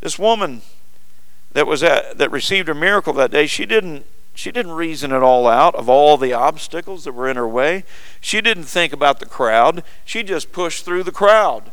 [0.00, 0.62] This woman
[1.52, 5.22] that was at, that received a miracle that day, she didn't she didn't reason it
[5.22, 7.84] all out of all the obstacles that were in her way.
[8.20, 9.84] She didn't think about the crowd.
[10.04, 11.70] She just pushed through the crowd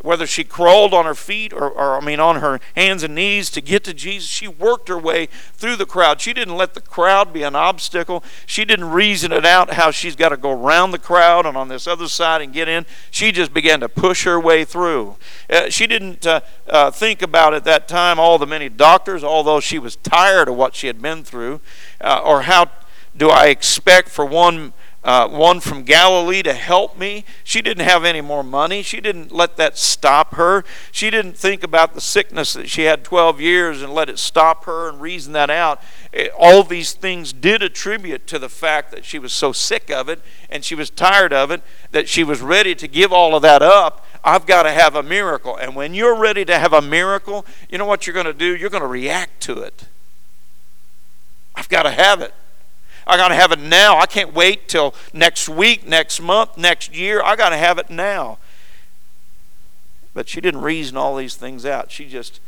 [0.00, 3.50] whether she crawled on her feet or, or, I mean, on her hands and knees
[3.50, 6.20] to get to Jesus, she worked her way through the crowd.
[6.20, 8.22] She didn't let the crowd be an obstacle.
[8.46, 11.66] She didn't reason it out how she's got to go around the crowd and on
[11.66, 12.86] this other side and get in.
[13.10, 15.16] She just began to push her way through.
[15.50, 19.58] Uh, she didn't uh, uh, think about at that time all the many doctors, although
[19.58, 21.60] she was tired of what she had been through,
[22.00, 22.70] uh, or how
[23.16, 24.72] do I expect for one
[25.08, 27.24] uh, one from Galilee to help me.
[27.42, 28.82] She didn't have any more money.
[28.82, 30.66] She didn't let that stop her.
[30.92, 34.66] She didn't think about the sickness that she had 12 years and let it stop
[34.66, 35.80] her and reason that out.
[36.12, 40.10] It, all these things did attribute to the fact that she was so sick of
[40.10, 43.40] it and she was tired of it that she was ready to give all of
[43.40, 44.04] that up.
[44.22, 45.56] I've got to have a miracle.
[45.56, 48.54] And when you're ready to have a miracle, you know what you're going to do?
[48.54, 49.86] You're going to react to it.
[51.54, 52.34] I've got to have it.
[53.08, 53.98] I got to have it now.
[53.98, 57.22] I can't wait till next week, next month, next year.
[57.22, 58.38] I got to have it now.
[60.12, 61.90] But she didn't reason all these things out.
[61.90, 62.40] She just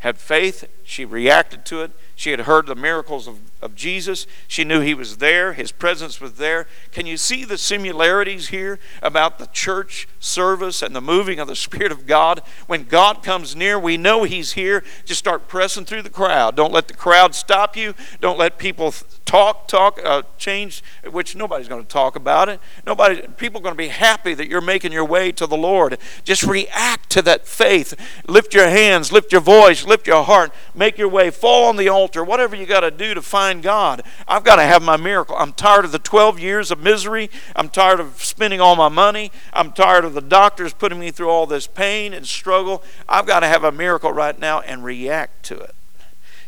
[0.00, 0.68] had faith.
[0.84, 1.92] She reacted to it.
[2.20, 4.26] She had heard the miracles of, of Jesus.
[4.46, 6.66] She knew he was there, his presence was there.
[6.92, 11.56] Can you see the similarities here about the church service and the moving of the
[11.56, 12.42] Spirit of God?
[12.66, 14.84] When God comes near, we know he's here.
[15.06, 16.56] Just start pressing through the crowd.
[16.56, 17.94] Don't let the crowd stop you.
[18.20, 18.92] Don't let people
[19.24, 22.60] talk, talk, uh, change, which nobody's going to talk about it.
[22.84, 25.96] Nobody, people are going to be happy that you're making your way to the Lord.
[26.24, 27.94] Just react to that faith.
[28.28, 31.88] Lift your hands, lift your voice, lift your heart, make your way, fall on the
[31.88, 34.02] altar, whatever you got to do to find God.
[34.26, 35.36] I've got to have my miracle.
[35.36, 37.30] I'm tired of the 12 years of misery.
[37.54, 39.30] I'm tired of spending all my money.
[39.52, 42.82] I'm tired of the doctors putting me through all this pain and struggle.
[43.08, 45.74] I've got to have a miracle right now and react to it.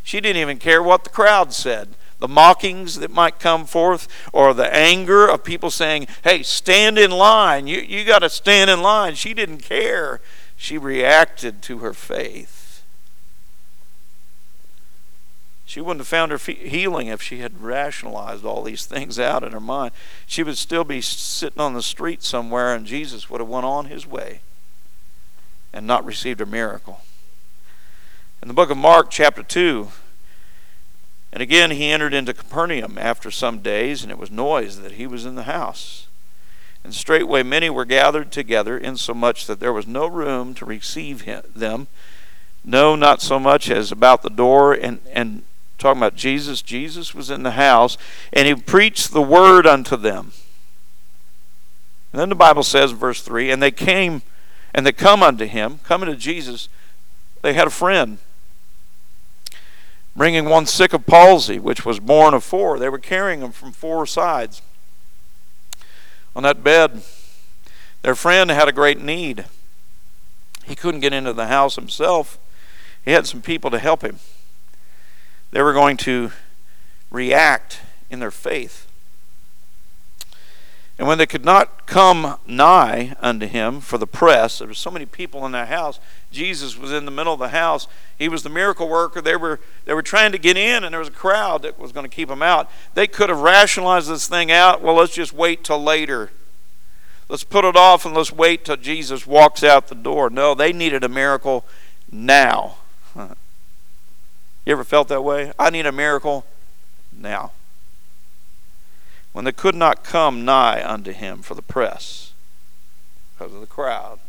[0.03, 4.55] She didn't even care what the crowd said the mockings that might come forth, or
[4.55, 7.67] the anger of people saying, Hey, stand in line.
[7.67, 9.17] You, you got to stand in line.
[9.17, 10.21] She didn't care.
[10.57, 12.62] She reacted to her faith.
[15.73, 19.53] She wouldn't have found her healing if she had rationalized all these things out in
[19.53, 19.93] her mind.
[20.27, 23.87] She would still be sitting on the street somewhere, and Jesus would have went on
[23.87, 24.43] his way
[25.73, 27.01] and not received a miracle.
[28.43, 29.89] In the book of Mark, chapter 2,
[31.33, 35.07] and again he entered into Capernaum after some days, and it was noised that he
[35.07, 36.07] was in the house.
[36.85, 41.45] And straightway many were gathered together, insomuch that there was no room to receive him,
[41.57, 41.87] them,
[42.63, 44.75] no, not so much as about the door.
[44.75, 45.43] And, and
[45.83, 47.99] talking about Jesus, Jesus was in the house,
[48.33, 50.33] and he preached the word unto them.
[52.13, 54.23] And then the Bible says verse 3 And they came,
[54.73, 56.69] and they come unto him, coming to Jesus,
[57.43, 58.19] they had a friend
[60.15, 62.79] bringing one sick of palsy, which was borne of four.
[62.79, 64.63] They were carrying him from four sides.
[66.37, 67.03] On that bed,
[68.03, 69.47] their friend had a great need.
[70.65, 72.39] He couldn't get into the house himself,
[73.05, 74.19] he had some people to help him.
[75.53, 76.33] They were going to
[77.11, 77.81] react
[78.11, 78.89] in their faith.
[80.99, 84.91] And when they could not come nigh unto him for the press, there were so
[84.91, 85.99] many people in that house.
[86.31, 87.89] Jesus was in the middle of the house.
[88.19, 89.21] He was the miracle worker.
[89.21, 91.93] They were they were trying to get in, and there was a crowd that was
[91.93, 92.71] going to keep them out.
[92.95, 94.83] They could have rationalized this thing out.
[94.83, 96.31] Well, let's just wait till later.
[97.29, 100.29] Let's put it off and let's wait till Jesus walks out the door.
[100.29, 101.65] No, they needed a miracle
[102.11, 102.77] now.
[104.65, 105.53] You ever felt that way?
[105.59, 106.47] I need a miracle
[107.13, 107.53] now
[109.33, 112.33] when they could not come nigh unto him for the press,
[113.35, 114.21] because of the crowd.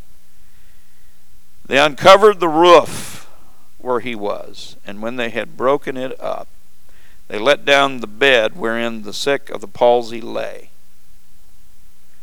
[1.66, 3.30] They uncovered the roof
[3.78, 6.48] where he was, and when they had broken it up,
[7.28, 10.70] they let down the bed wherein the sick of the palsy lay.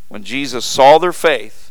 [0.08, 1.70] When Jesus saw their faith,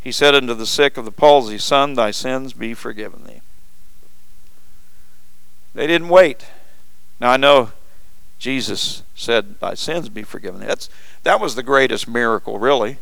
[0.00, 3.40] he said unto the sick of the palsy, Son, thy sins be forgiven thee.
[5.74, 6.46] They didn't wait.
[7.20, 7.72] Now I know
[8.38, 10.60] Jesus said, Thy sins be forgiven.
[10.60, 10.88] That's,
[11.22, 12.98] that was the greatest miracle, really.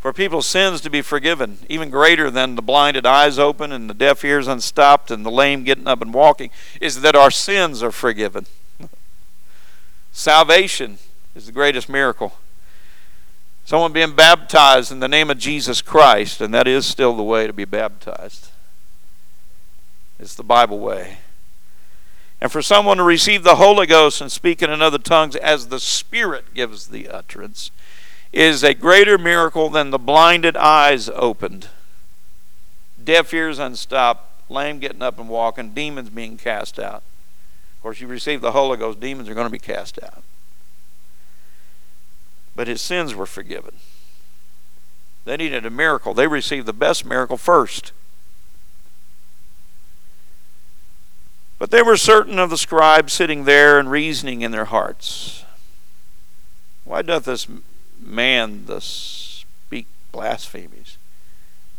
[0.00, 3.94] For people's sins to be forgiven, even greater than the blinded eyes open and the
[3.94, 6.50] deaf ears unstopped and the lame getting up and walking,
[6.80, 8.46] is that our sins are forgiven.
[10.12, 10.98] Salvation
[11.36, 12.34] is the greatest miracle.
[13.64, 17.46] Someone being baptized in the name of Jesus Christ, and that is still the way
[17.46, 18.48] to be baptized.
[20.18, 21.18] It's the Bible way
[22.42, 25.78] and for someone to receive the Holy Ghost and speak in another tongues as the
[25.78, 27.70] Spirit gives the utterance
[28.32, 31.68] is a greater miracle than the blinded eyes opened,
[33.02, 37.04] deaf ears unstopped, lame getting up and walking, demons being cast out.
[37.76, 40.24] Of course, you receive the Holy Ghost, demons are going to be cast out.
[42.56, 43.76] But his sins were forgiven.
[45.26, 46.12] They needed a miracle.
[46.12, 47.92] They received the best miracle first.
[51.62, 55.44] But there were certain of the scribes sitting there and reasoning in their hearts.
[56.82, 57.46] Why doth this
[58.00, 60.98] man thus speak blasphemies?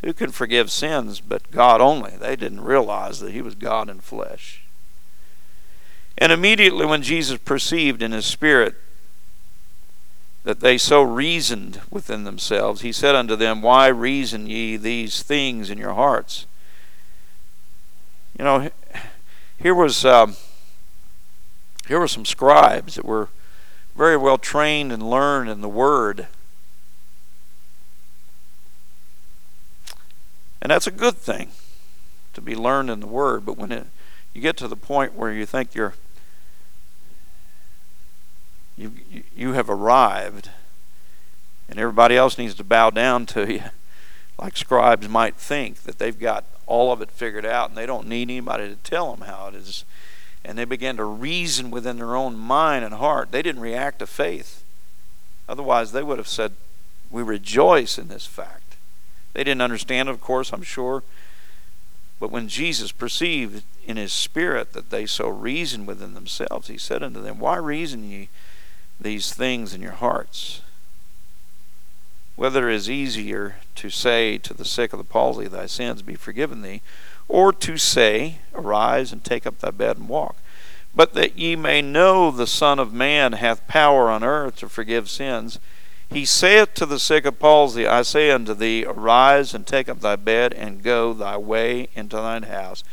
[0.01, 2.11] Who can forgive sins but God only?
[2.11, 4.63] They didn't realize that he was God in flesh.
[6.17, 8.75] And immediately when Jesus perceived in his spirit
[10.45, 15.69] that they so reasoned within themselves, he said unto them, Why reason ye these things
[15.69, 16.45] in your hearts?
[18.39, 18.69] You know,
[19.59, 20.35] here was um,
[21.87, 23.29] here were some scribes that were
[23.95, 26.27] very well trained and learned in the Word.
[30.61, 31.51] And that's a good thing
[32.33, 33.45] to be learned in the Word.
[33.45, 33.87] But when it,
[34.33, 35.93] you get to the point where you think you're
[38.75, 40.49] you, you, you have arrived
[41.69, 43.63] and everybody else needs to bow down to you,
[44.39, 48.07] like scribes might think that they've got all of it figured out, and they don't
[48.07, 49.85] need anybody to tell them how it is.
[50.45, 53.31] And they began to reason within their own mind and heart.
[53.31, 54.63] They didn't react to faith.
[55.47, 56.53] Otherwise, they would have said,
[57.09, 58.75] We rejoice in this fact.
[59.33, 61.03] They didn't understand, of course, I'm sure.
[62.19, 67.03] But when Jesus perceived in his spirit that they so reasoned within themselves, he said
[67.03, 68.29] unto them, Why reason ye
[68.99, 70.61] these things in your hearts?
[72.35, 76.15] Whether it is easier to say to the sick of the palsy, Thy sins be
[76.15, 76.81] forgiven thee,
[77.27, 80.37] or to say, Arise and take up thy bed and walk.
[80.95, 85.09] But that ye may know the Son of Man hath power on earth to forgive
[85.09, 85.59] sins,
[86.09, 90.01] he saith to the sick of palsy, I say unto thee, Arise and take up
[90.01, 92.83] thy bed and go thy way into thine house.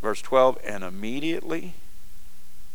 [0.00, 1.74] Verse 12 And immediately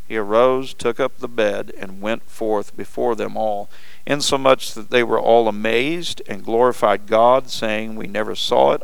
[0.07, 3.69] he arose, took up the bed, and went forth before them all,
[4.06, 8.82] insomuch that they were all amazed and glorified God, saying, We never saw it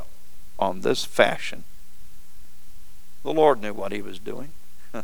[0.59, 1.63] on this fashion.
[3.23, 4.51] The Lord knew what he was doing.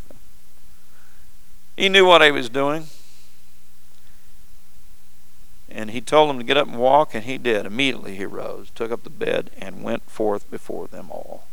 [1.78, 2.88] he knew what he was doing.
[5.70, 7.66] And he told them to get up and walk, and he did.
[7.66, 11.48] Immediately he rose, took up the bed, and went forth before them all.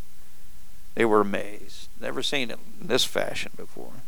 [0.94, 1.88] They were amazed.
[2.00, 4.02] Never seen it in this fashion before.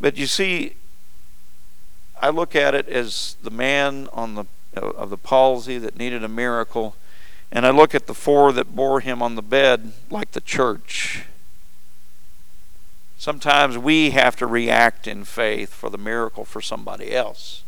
[0.00, 0.76] But you see,
[2.20, 4.44] I look at it as the man on the
[4.74, 6.94] of the palsy that needed a miracle,
[7.50, 11.24] and I look at the four that bore him on the bed like the church.
[13.18, 17.64] Sometimes we have to react in faith for the miracle for somebody else.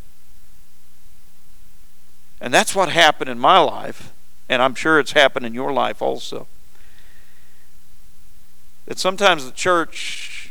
[2.41, 4.13] And that's what happened in my life,
[4.49, 6.47] and I'm sure it's happened in your life also.
[8.87, 10.42] That sometimes the church,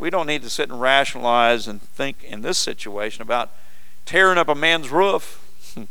[0.00, 3.50] we don't need to sit and rationalize and think in this situation about
[4.06, 5.46] tearing up a man's roof.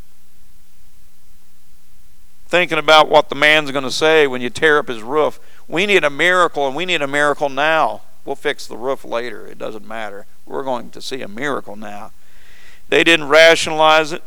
[2.48, 5.40] Thinking about what the man's going to say when you tear up his roof.
[5.68, 8.02] We need a miracle, and we need a miracle now.
[8.26, 9.46] We'll fix the roof later.
[9.46, 10.26] It doesn't matter.
[10.46, 12.12] We're going to see a miracle now.
[12.90, 14.24] They didn't rationalize it.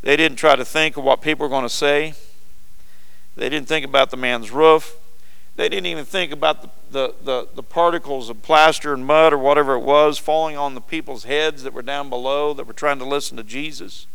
[0.00, 2.14] They didn't try to think of what people were going to say.
[3.36, 4.96] They didn't think about the man's roof.
[5.56, 9.38] They didn't even think about the, the, the, the, particles of plaster and mud or
[9.38, 12.98] whatever it was falling on the people's heads that were down below that were trying
[12.98, 14.06] to listen to Jesus.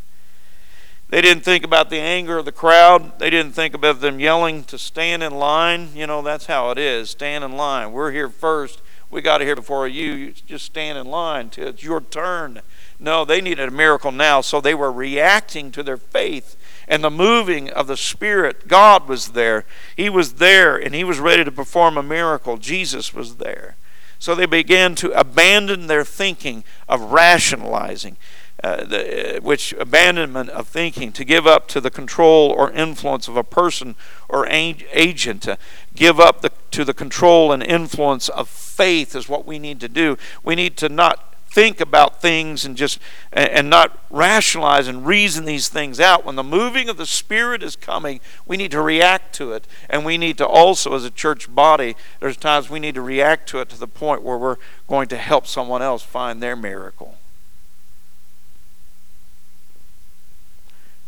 [1.10, 3.20] They didn't think about the anger of the crowd.
[3.20, 5.90] They didn't think about them yelling to stand in line.
[5.96, 7.92] You know, that's how it is stand in line.
[7.92, 8.82] We're here first.
[9.10, 10.14] We got here before you.
[10.14, 12.62] You just stand in line till it's your turn.
[12.98, 16.56] No, they needed a miracle now, so they were reacting to their faith
[16.92, 18.68] and the moving of the Spirit.
[18.68, 19.64] God was there.
[19.96, 22.58] He was there, and He was ready to perform a miracle.
[22.58, 23.78] Jesus was there.
[24.20, 28.18] So they began to abandon their thinking of rationalizing,
[28.62, 33.30] uh, the, uh, which abandonment of thinking, to give up to the control or influence
[33.30, 33.96] of a person
[34.28, 35.58] or agent, to
[35.96, 39.88] give up the, to the control and influence of faith is what we need to
[39.88, 40.18] do.
[40.44, 42.98] We need to not think about things and just
[43.34, 46.26] and not rationalize and reason these things out.
[46.26, 49.68] When the moving of the spirit is coming we need to react to it.
[49.90, 53.50] And we need to also as a church body there's times we need to react
[53.50, 57.18] to it to the point where we're going to help someone else find their miracle.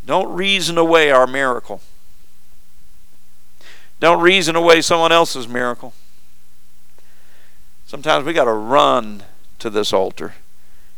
[0.06, 1.80] Don't reason away our miracle.
[4.00, 5.94] Don't reason away someone else's miracle.
[7.86, 9.22] Sometimes we got to run
[9.64, 10.34] to this altar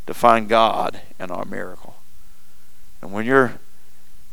[0.05, 1.95] to find God in our miracle.
[3.01, 3.61] And when you're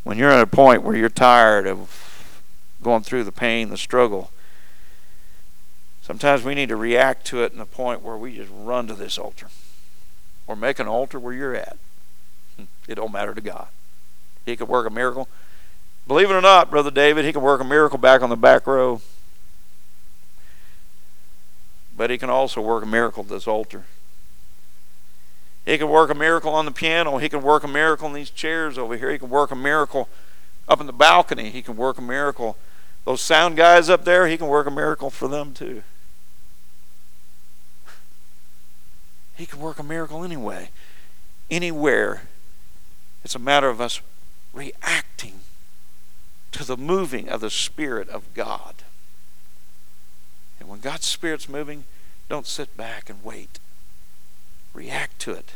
[0.03, 2.41] when you're at a point where you're tired of
[2.83, 4.29] going through the pain, the struggle,
[6.01, 8.93] sometimes we need to react to it in a point where we just run to
[8.93, 9.47] this altar.
[10.47, 11.77] Or make an altar where you're at.
[12.89, 13.67] It don't matter to God.
[14.45, 15.29] He could work a miracle.
[16.07, 18.67] Believe it or not, Brother David, he can work a miracle back on the back
[18.67, 19.01] row.
[21.95, 23.85] But he can also work a miracle at this altar.
[25.65, 27.17] He can work a miracle on the piano.
[27.17, 29.11] He can work a miracle in these chairs over here.
[29.11, 30.07] He can work a miracle
[30.67, 31.49] up in the balcony.
[31.49, 32.57] He can work a miracle.
[33.03, 35.83] Those sound guys up there, he can work a miracle for them too.
[39.35, 40.69] He can work a miracle anyway,
[41.51, 42.23] anywhere.
[43.23, 44.01] It's a matter of us
[44.53, 45.41] reacting
[46.51, 48.75] to the moving of the Spirit of God.
[50.59, 51.83] And when God's Spirit's moving,
[52.29, 53.59] don't sit back and wait.
[54.75, 55.53] React to it.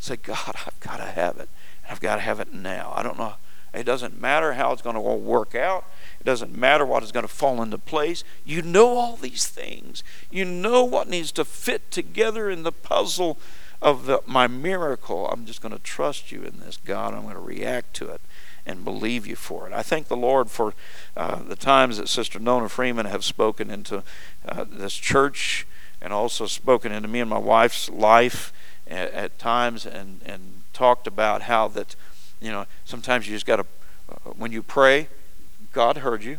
[0.00, 1.48] Say, God, I've got to have it.
[1.88, 2.92] I've got to have it now.
[2.96, 3.34] I don't know.
[3.72, 5.84] It doesn't matter how it's going to work out.
[6.20, 8.24] It doesn't matter what is going to fall into place.
[8.44, 10.02] You know all these things.
[10.30, 13.38] You know what needs to fit together in the puzzle
[13.82, 17.14] of the, my miracle, I'm just going to trust you in this, God.
[17.14, 18.20] I'm going to react to it
[18.64, 19.72] and believe you for it.
[19.72, 20.72] I thank the Lord for
[21.16, 24.04] uh, the times that Sister Nona Freeman have spoken into
[24.46, 25.66] uh, this church
[26.02, 28.52] and also spoken into me and my wife's life
[28.88, 31.94] at, at times and, and talked about how that,
[32.40, 33.66] you know, sometimes you just got to,
[34.10, 35.06] uh, when you pray,
[35.72, 36.38] God heard you.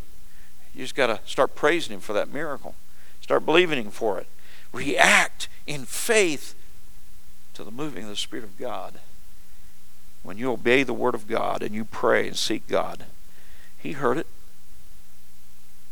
[0.76, 2.76] You just got to start praising Him for that miracle.
[3.22, 4.28] Start believing Him for it.
[4.74, 6.56] React in faith
[7.54, 9.00] to the moving of the Spirit of God.
[10.24, 13.06] When you obey the Word of God and you pray and seek God,
[13.78, 14.28] He heard it.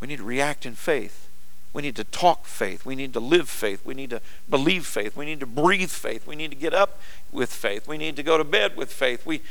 [0.01, 1.29] We need to react in faith.
[1.73, 2.85] We need to talk faith.
[2.85, 3.85] We need to live faith.
[3.85, 5.15] We need to believe faith.
[5.15, 6.27] We need to breathe faith.
[6.27, 6.99] We need to get up
[7.31, 7.87] with faith.
[7.87, 9.25] We need to go to bed with faith.
[9.25, 9.41] We,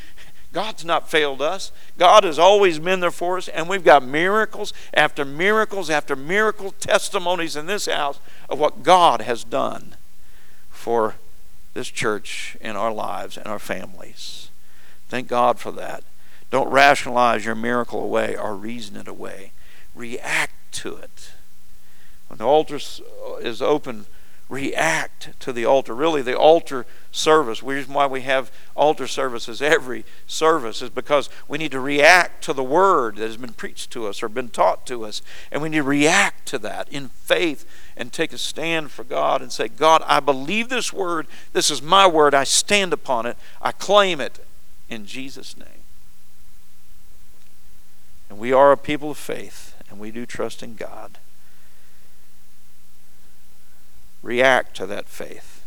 [0.52, 1.72] God's not failed us.
[1.96, 6.72] God has always been there for us, and we've got miracles after miracles after miracle
[6.72, 8.18] testimonies in this house
[8.48, 9.96] of what God has done
[10.70, 11.14] for
[11.72, 14.50] this church in our lives and our families.
[15.08, 16.02] Thank God for that.
[16.50, 19.52] Don't rationalize your miracle away or reason it away.
[19.94, 21.32] React to it.
[22.30, 24.06] When the altar uh, is open,
[24.48, 25.92] react to the altar.
[25.96, 31.28] Really, the altar service, the reason why we have altar services every service is because
[31.48, 34.48] we need to react to the word that has been preached to us or been
[34.48, 35.22] taught to us.
[35.50, 39.42] And we need to react to that in faith and take a stand for God
[39.42, 41.26] and say, God, I believe this word.
[41.52, 42.32] This is my word.
[42.32, 43.36] I stand upon it.
[43.60, 44.38] I claim it
[44.88, 45.66] in Jesus' name.
[48.28, 51.18] And we are a people of faith, and we do trust in God
[54.22, 55.64] react to that faith,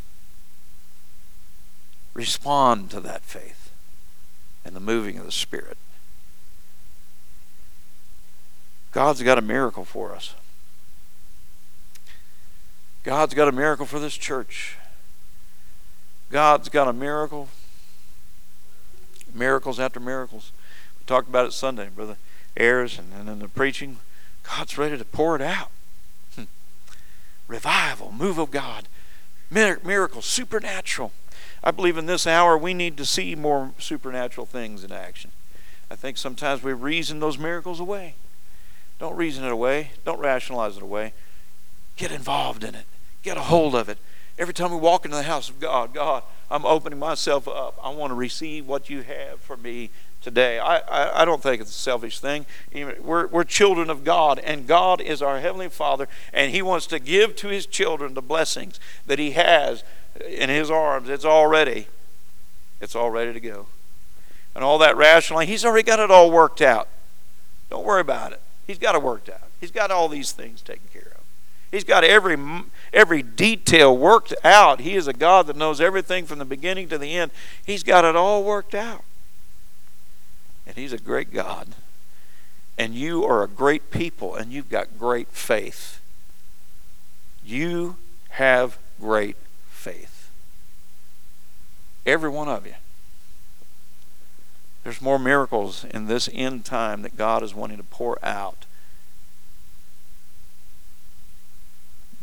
[2.13, 3.71] respond to that faith
[4.63, 5.77] and the moving of the Spirit.
[8.91, 10.35] God's got a miracle for us.
[13.03, 14.77] God's got a miracle for this church.
[16.31, 17.49] God's got a miracle.
[19.33, 20.51] Miracles after miracles.
[20.99, 22.17] We talked about it Sunday, Brother
[22.55, 23.97] Ayers, and, and in the preaching.
[24.43, 25.71] God's ready to pour it out
[27.47, 28.87] revival, move of God,
[29.49, 31.11] miracles, supernatural.
[31.63, 35.31] I believe in this hour we need to see more supernatural things in action.
[35.89, 38.15] I think sometimes we reason those miracles away.
[38.99, 39.91] Don't reason it away.
[40.05, 41.13] Don't rationalize it away.
[41.95, 42.85] Get involved in it.
[43.21, 43.97] Get a hold of it.
[44.37, 47.77] Every time we walk into the house of God, God, I'm opening myself up.
[47.83, 49.91] I want to receive what you have for me
[50.23, 50.57] today.
[50.57, 52.45] I, I, I, don't think it's a selfish thing.
[52.73, 56.99] We're, we're children of God, and God is our Heavenly Father, and He wants to
[56.99, 59.83] give to His children the blessings that He has
[60.27, 61.09] in His arms.
[61.09, 61.87] It's all ready.
[62.81, 63.67] It's all ready to go.
[64.55, 66.87] And all that rationally, He's already got it all worked out.
[67.69, 68.41] Don't worry about it.
[68.65, 69.49] He's got it worked out.
[69.59, 71.21] He's got all these things taken care of.
[71.71, 72.37] He's got every
[72.93, 74.79] every detail worked out.
[74.79, 77.31] He is a God that knows everything from the beginning to the end.
[77.65, 79.03] He's got it all worked out.
[80.65, 81.69] And He's a great God.
[82.77, 86.01] And you are a great people, and you've got great faith.
[87.45, 87.97] You
[88.29, 89.35] have great
[89.69, 90.29] faith.
[92.05, 92.73] Every one of you.
[94.83, 98.65] There's more miracles in this end time that God is wanting to pour out.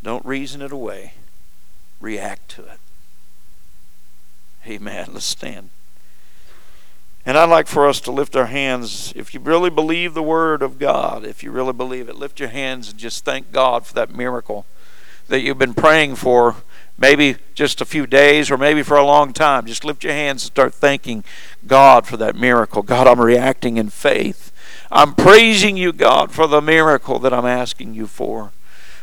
[0.03, 1.15] Don't reason it away,
[2.01, 2.81] react to it.
[4.67, 5.11] Amen.
[5.13, 5.71] Let's stand.
[7.27, 9.13] And I'd like for us to lift our hands.
[9.15, 12.49] If you really believe the Word of God, if you really believe it, lift your
[12.49, 14.67] hands and just thank God for that miracle
[15.29, 16.57] that you've been praying for,
[16.99, 19.67] maybe just a few days or maybe for a long time.
[19.67, 21.23] Just lift your hands and start thanking
[21.67, 22.83] God for that miracle.
[22.83, 24.53] God, I'm reacting in faith.
[24.91, 28.53] I'm praising you, God, for the miracle that I'm asking you for.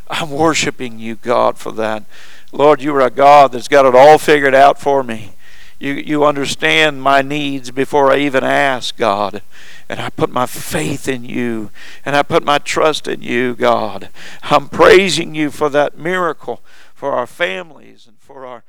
[0.09, 2.03] I'm worshiping you, God, for that.
[2.51, 5.31] Lord, you are a God that's got it all figured out for me.
[5.79, 9.41] You, you understand my needs before I even ask, God.
[9.87, 11.69] And I put my faith in you
[12.03, 14.09] and I put my trust in you, God.
[14.43, 16.61] I'm praising you for that miracle
[16.97, 18.63] for our families and for our